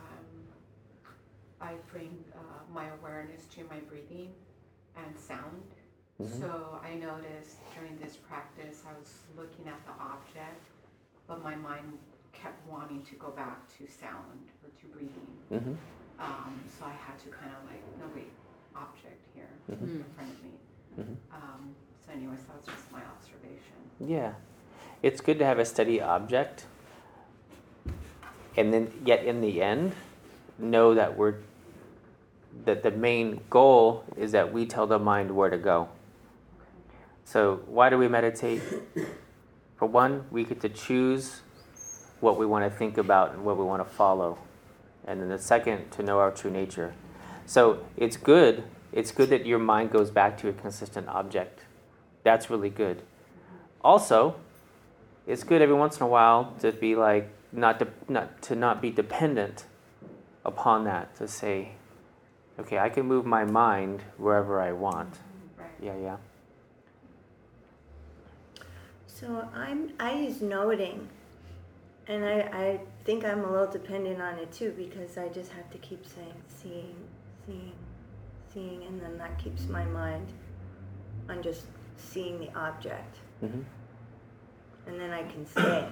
[1.60, 2.40] I bring uh,
[2.74, 4.30] my awareness to my breathing
[4.96, 5.64] and sound.
[6.22, 6.40] Mhm.
[6.40, 10.62] So I noticed during this practice, I was looking at the object,
[11.28, 11.98] but my mind
[12.32, 15.28] kept wanting to go back to sound or to breathing.
[15.52, 15.74] Mm-hmm.
[16.20, 18.32] Um, so I had to kind of like, no wait,
[18.76, 19.82] object here Mhm.
[19.82, 20.52] in front of me.
[21.00, 21.16] Mhm.
[21.34, 23.78] Um, so anyways, that was just my observation.
[24.00, 24.34] Yeah,
[25.02, 26.66] it's good to have a steady object,
[28.58, 29.94] and then yet in the end,
[30.60, 31.36] know that we're
[32.66, 35.90] that the main goal is that we tell the mind where to go.
[37.26, 38.62] So, why do we meditate?
[39.78, 41.42] For one, we get to choose
[42.20, 44.38] what we want to think about and what we want to follow.
[45.06, 46.94] And then the second, to know our true nature.
[47.46, 48.64] So, it's good.
[48.92, 51.62] It's good that your mind goes back to a consistent object.
[52.24, 53.02] That's really good.
[53.84, 54.36] Also,
[55.26, 58.82] it's good every once in a while to be like not to not to not
[58.82, 59.66] be dependent
[60.46, 61.74] upon that to say
[62.60, 65.20] okay i can move my mind wherever i want
[65.82, 66.18] yeah yeah
[69.22, 71.08] So I'm I use noting,
[72.08, 75.70] and I I think I'm a little dependent on it too because I just have
[75.70, 76.96] to keep saying seeing,
[77.46, 77.74] seeing,
[78.52, 80.28] seeing, and then that keeps my mind
[81.30, 81.66] on just
[81.98, 83.62] seeing the object, mm-hmm.
[84.88, 85.88] and then I can stay.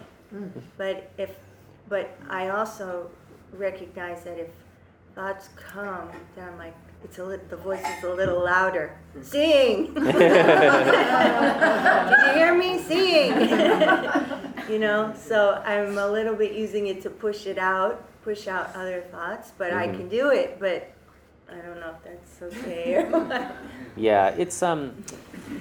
[0.78, 1.36] But if
[1.88, 3.12] but I also
[3.54, 4.50] recognize that if
[5.14, 8.95] thoughts come, then I'm like it's a li- the voice is a little louder.
[9.22, 9.93] Sing.
[9.93, 10.12] Did you
[12.34, 12.80] hear me?
[12.80, 13.32] Sing.
[14.70, 18.76] you know, so I'm a little bit using it to push it out, push out
[18.76, 19.95] other thoughts, but I Mhm.
[19.97, 20.91] can do it, but
[21.52, 23.10] I don't know if that's okay
[23.97, 24.93] yeah it's um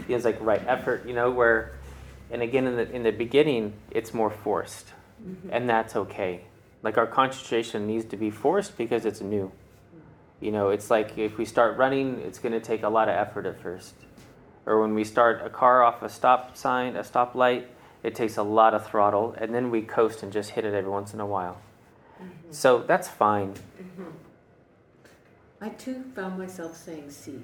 [0.06, 1.72] it's like right effort you know where
[2.30, 4.92] and again in the in the beginning it's more forced
[5.50, 6.42] and that's okay
[6.82, 9.50] like our concentration needs to be forced because it's new
[10.40, 13.14] you know it's like if we start running it's going to take a lot of
[13.14, 13.94] effort at first.
[14.66, 17.68] Or when we start a car off a stop sign a stop light
[18.02, 20.90] it takes a lot of throttle and then we coast and just hit it every
[20.90, 21.60] once in a while.
[22.50, 23.54] So that's fine.
[25.60, 27.40] I too found myself saying see,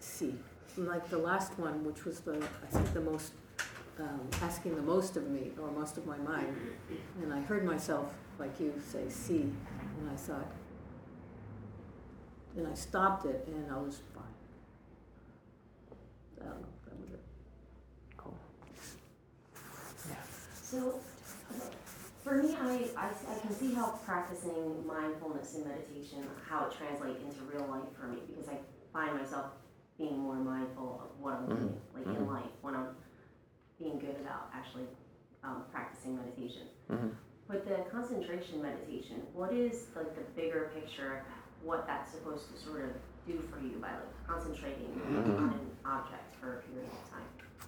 [0.00, 0.34] see.
[0.76, 3.32] Like the last one, which was the, I think the most,
[3.98, 6.56] um, asking the most of me, or most of my mind.
[7.22, 9.40] And I heard myself, like you, say see,
[9.98, 10.46] and I thought,
[12.54, 14.24] then I stopped it and I was fine.
[16.40, 17.20] I don't know, that was it.
[18.16, 18.34] cool
[20.54, 21.00] So,
[22.24, 27.20] for me, I, I, I can see how practicing mindfulness and meditation, how it translates
[27.22, 28.58] into real life for me, because I
[28.92, 29.46] find myself
[29.98, 32.28] being more mindful of what I'm doing, like in Mhm.
[32.28, 32.94] life, when I'm
[33.78, 34.86] being good about actually
[35.44, 36.68] um, practicing meditation.
[36.88, 37.08] hmm
[37.48, 42.60] With the concentration meditation, what is like the bigger picture, of what that's supposed to
[42.62, 42.90] sort of
[43.26, 45.38] do for you by like concentrating Mhm.
[45.38, 47.22] on an object for a period of time?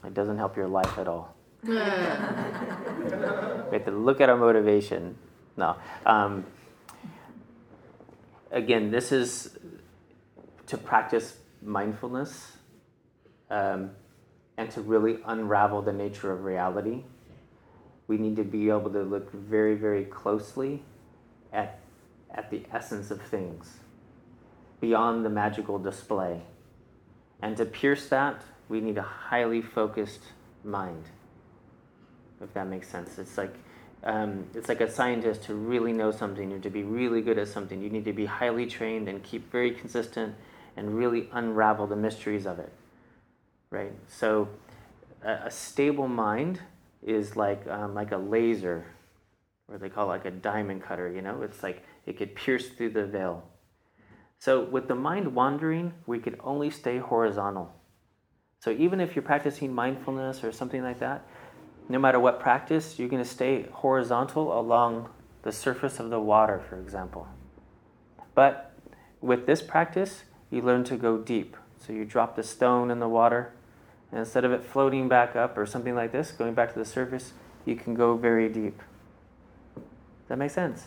[0.06, 1.34] it doesn't help your life at all
[1.66, 5.16] We have to look at our motivation.
[5.56, 5.76] No.
[6.04, 6.44] Um,
[8.50, 9.56] again, this is
[10.66, 12.52] to practice mindfulness
[13.50, 13.90] um,
[14.58, 17.04] and to really unravel the nature of reality.
[18.08, 20.82] We need to be able to look very, very closely
[21.52, 21.78] at,
[22.34, 23.78] at the essence of things
[24.80, 26.42] beyond the magical display.
[27.40, 30.22] And to pierce that, we need a highly focused
[30.62, 31.04] mind
[32.44, 33.18] if that makes sense.
[33.18, 33.54] It's like
[34.02, 37.48] um, it's like a scientist to really know something or to be really good at
[37.48, 37.80] something.
[37.80, 40.34] You need to be highly trained and keep very consistent
[40.76, 42.70] and really unravel the mysteries of it,
[43.70, 43.92] right?
[44.08, 44.48] So
[45.24, 46.60] a, a stable mind
[47.02, 48.84] is like um, like a laser,
[49.68, 51.10] or they call it like a diamond cutter.
[51.10, 53.44] You know, it's like it could pierce through the veil.
[54.38, 57.74] So with the mind wandering, we could only stay horizontal.
[58.60, 61.26] So even if you're practicing mindfulness or something like that,
[61.88, 65.08] no matter what practice, you're going to stay horizontal along
[65.42, 67.26] the surface of the water, for example.
[68.34, 68.72] But
[69.20, 71.56] with this practice, you learn to go deep.
[71.78, 73.52] So you drop the stone in the water,
[74.10, 76.84] and instead of it floating back up or something like this, going back to the
[76.84, 77.34] surface,
[77.66, 78.78] you can go very deep.
[79.74, 80.84] Does that make sense?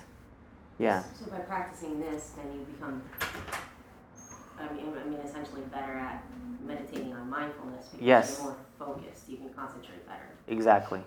[0.80, 1.04] Yeah.
[1.20, 3.02] So by practicing this, then you become,
[4.60, 6.24] I mean, I mean, essentially better at
[6.64, 8.38] meditating on mindfulness because Yes.
[8.40, 9.30] you're more focused.
[9.30, 10.28] You can concentrate better.
[10.48, 11.02] Exactly.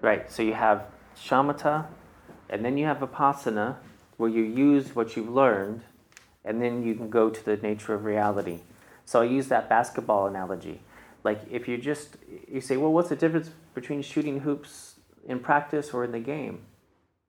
[0.00, 0.30] Right.
[0.30, 0.86] So you have
[1.16, 1.86] shamatha,
[2.48, 3.76] and then you have vipassana,
[4.16, 5.82] where you use what you've learned,
[6.44, 8.60] and then you can go to the nature of reality.
[9.04, 10.80] So I use that basketball analogy.
[11.24, 12.16] Like if you just
[12.48, 14.96] you say, well, what's the difference between shooting hoops
[15.26, 16.60] in practice or in the game?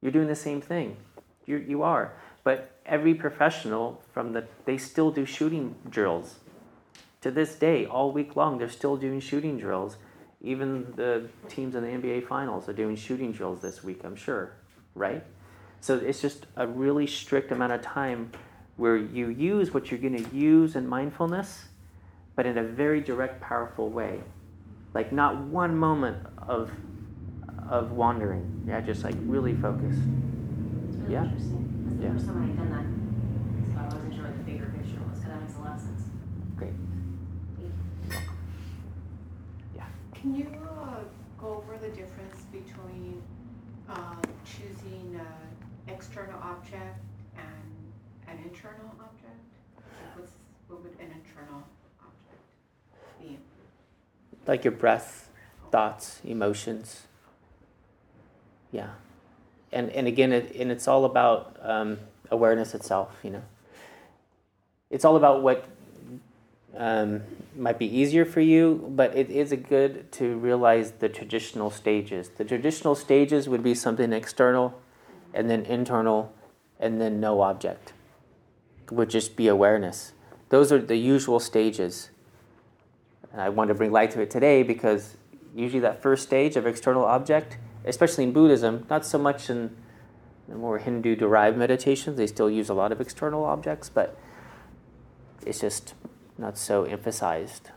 [0.02, 0.98] You're doing the same thing.
[1.46, 2.14] You you are.
[2.44, 6.36] But every professional from the they still do shooting drills.
[7.22, 9.98] To this day, all week long, they're still doing shooting drills.
[10.42, 14.52] Even the teams in the NBA finals are doing shooting drills this week, I'm sure,
[14.94, 15.24] right?
[15.82, 18.32] So it's just a really strict amount of time
[18.78, 21.66] where you use what you're going to use in mindfulness,
[22.36, 24.22] but in a very direct, powerful way.
[24.94, 26.72] Like not one moment of
[27.70, 28.64] of wandering.
[28.68, 30.00] Yeah, just like really focused
[31.06, 31.24] really Yeah.
[31.24, 31.84] interesting.
[31.86, 32.14] That's the Yeah.
[32.14, 32.86] first time I had done that.
[40.26, 40.48] Can you
[40.82, 41.02] uh,
[41.40, 43.22] go over the difference between
[43.88, 47.00] um, choosing an external object
[47.38, 47.94] and
[48.28, 49.38] an internal object?
[49.78, 50.32] Like what's,
[50.68, 51.62] what would an internal
[52.02, 53.38] object be?
[54.48, 55.30] Like your breath,
[55.70, 57.04] thoughts, emotions.
[58.72, 58.90] Yeah.
[59.76, 62.00] And, and again, it, and it's all about um,
[62.32, 63.42] awareness itself, you know.
[64.90, 65.66] It's all about what
[66.78, 67.24] um,
[67.58, 72.30] might be easier for you, but it is good to realize the traditional stages.
[72.30, 74.80] The traditional stages would be something external,
[75.34, 76.34] and then internal,
[76.80, 77.92] and then no object.
[78.92, 80.14] Would just be awareness.
[80.50, 82.12] Those are the usual stages.
[83.34, 85.18] And I want to bring light to it today because
[85.54, 89.76] usually that first stage of external object, especially in Buddhism, not so much in
[90.48, 94.18] the more Hindu derived meditations, they still use a lot of external objects, but
[95.46, 95.94] it's just
[96.38, 97.72] not so emphasized.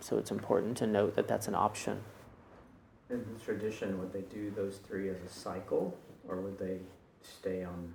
[0.00, 2.00] So it's important to note that that's an option.
[3.10, 5.96] In the tradition, would they do those three as a cycle,
[6.28, 6.78] or would they
[7.22, 7.92] stay on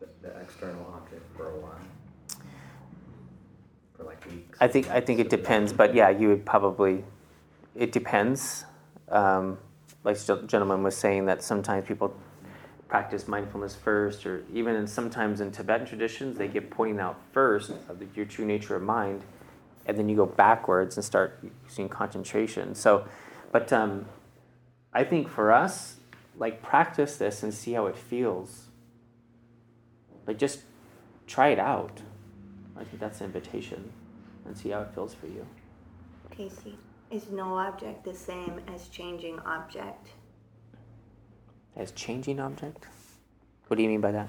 [0.00, 1.80] the, the external object for a while?
[3.96, 4.58] For like weeks?
[4.60, 7.04] I think I think it depends, but yeah, you would probably.
[7.74, 8.64] It depends.
[9.08, 9.58] Um,
[10.04, 12.14] like the gentleman was saying that sometimes people
[12.88, 17.72] practice mindfulness first, or even in, sometimes in Tibetan traditions, they get pointing out first
[17.88, 19.22] the, your true nature of mind,
[19.86, 22.74] and then you go backwards and start using concentration.
[22.74, 23.06] So,
[23.52, 24.06] but um,
[24.92, 25.96] I think for us,
[26.38, 28.66] like practice this and see how it feels.
[30.26, 30.60] Like just
[31.26, 32.02] try it out.
[32.76, 33.92] I think that's an invitation,
[34.46, 35.46] and see how it feels for you.
[36.30, 36.78] Casey,
[37.10, 40.08] is no object the same as changing object?
[41.76, 42.86] As changing object?
[43.68, 44.28] What do you mean by that?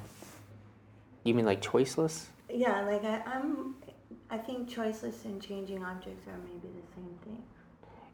[1.23, 2.25] You mean like choiceless?
[2.49, 3.75] Yeah, like I, I'm,
[4.30, 7.43] I think choiceless and changing objects are maybe the same thing.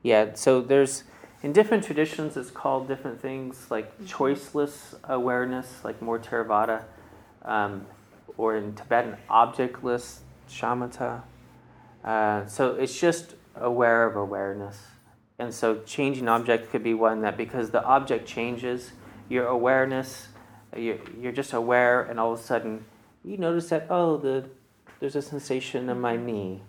[0.04, 1.04] Yeah, so there's,
[1.44, 4.06] in different traditions, it's called different things like mm-hmm.
[4.06, 6.84] choiceless awareness, like more Theravada,
[7.44, 7.86] um,
[8.38, 11.22] or in Tibetan, objectless shamatha.
[12.04, 14.82] Uh, so it's just aware of awareness.
[15.38, 18.94] And so changing object could be one that because the object changes,
[19.28, 20.30] your awareness,
[20.76, 22.86] you're, you're just aware, and all of a sudden
[23.24, 24.46] you notice that, oh, the,
[25.00, 26.62] there's a sensation in my knee.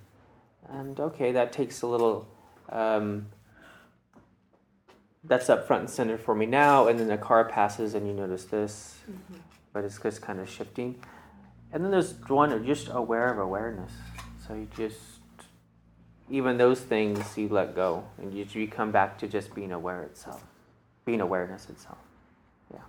[0.69, 2.27] And okay, that takes a little,
[2.71, 3.27] um,
[5.23, 8.13] that's up front and center for me now, and then the car passes and you
[8.13, 9.41] notice this, mm-hmm.
[9.73, 10.97] but it's just kind of shifting.
[11.73, 13.93] And then there's one just aware of awareness.
[14.47, 14.99] So you just,
[16.31, 20.03] even those things you let go, and you, you come back to just being aware
[20.03, 20.45] itself,
[21.05, 21.99] being awareness itself.
[22.73, 22.81] Yeah.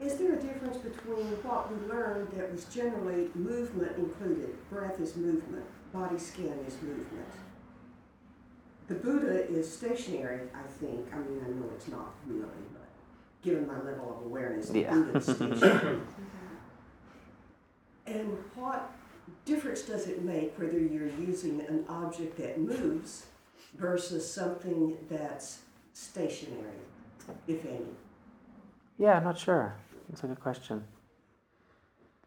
[0.00, 4.56] Is there a difference between what we learned that was generally movement included?
[4.68, 7.28] Breath is movement, body scan is movement.
[8.86, 11.08] The Buddha is stationary, I think.
[11.10, 12.44] I mean, I know it's not really,
[12.74, 12.86] but
[13.42, 14.92] given my level of awareness, the yeah.
[14.92, 16.00] Buddha is stationary.
[18.06, 18.92] and what
[19.44, 23.26] difference does it make whether you're using an object that moves
[23.76, 25.60] versus something that's
[25.92, 26.80] stationary,
[27.46, 27.80] if any?
[28.98, 29.74] Yeah, I'm not sure.
[30.08, 30.84] That's a good question.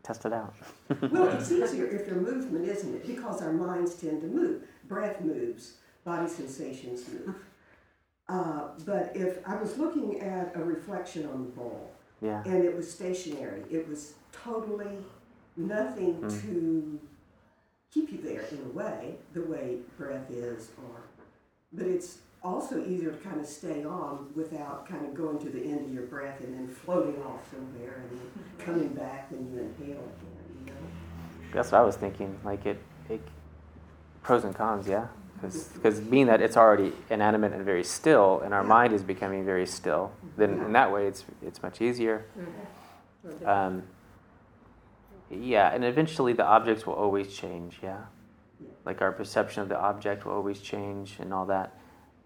[0.03, 0.53] Test it out.
[1.11, 3.07] well, it's easier if there's movement, isn't it?
[3.07, 4.63] Because our minds tend to move.
[4.87, 7.35] Breath moves, body sensations move.
[8.29, 11.89] Uh, but if I was looking at a reflection on the bowl,
[12.21, 12.43] yeah.
[12.43, 14.97] and it was stationary, it was totally
[15.57, 16.41] nothing mm.
[16.41, 16.99] to
[17.93, 21.01] keep you there in a way, the way breath is, or
[21.73, 25.61] but it's also easier to kind of stay on without kind of going to the
[25.61, 29.59] end of your breath and then floating off somewhere and then coming back when you
[29.59, 31.51] inhale again, you know?
[31.53, 32.39] That's what I was thinking.
[32.45, 33.21] Like it, it
[34.21, 35.07] pros and cons, yeah.
[35.41, 39.67] Because being that it's already inanimate and very still, and our mind is becoming very
[39.67, 42.25] still, then in that way it's it's much easier.
[42.35, 43.47] Mm-hmm.
[43.47, 43.83] Um,
[45.29, 47.79] yeah, and eventually the objects will always change.
[47.81, 48.05] Yeah,
[48.85, 51.73] like our perception of the object will always change and all that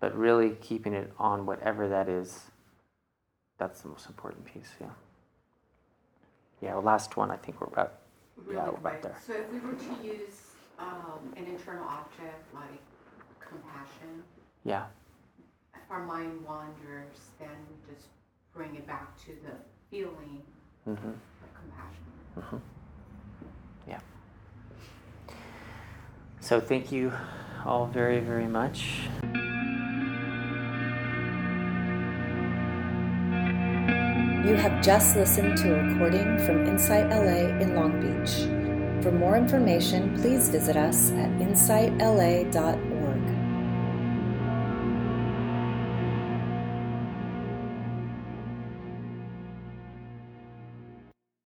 [0.01, 2.41] but really keeping it on whatever that is,
[3.57, 4.87] that's the most important piece, yeah.
[6.59, 7.99] Yeah, last one, I think we're about,
[8.35, 9.15] really yeah, we're about there.
[9.25, 10.41] So if we were to use
[10.79, 12.81] um, an internal object like
[13.39, 14.23] compassion,
[14.65, 14.85] yeah.
[15.75, 18.07] If our mind wanders, then we just
[18.53, 19.53] bring it back to the
[19.91, 20.41] feeling
[20.87, 21.09] mm-hmm.
[21.09, 22.03] of compassion.
[22.39, 22.57] Mm-hmm.
[26.41, 27.13] So thank you
[27.65, 29.07] all very, very much.
[34.43, 38.31] You have just listened to a recording from Insight LA in Long Beach.
[39.03, 42.90] For more information, please visit us at insightla.org.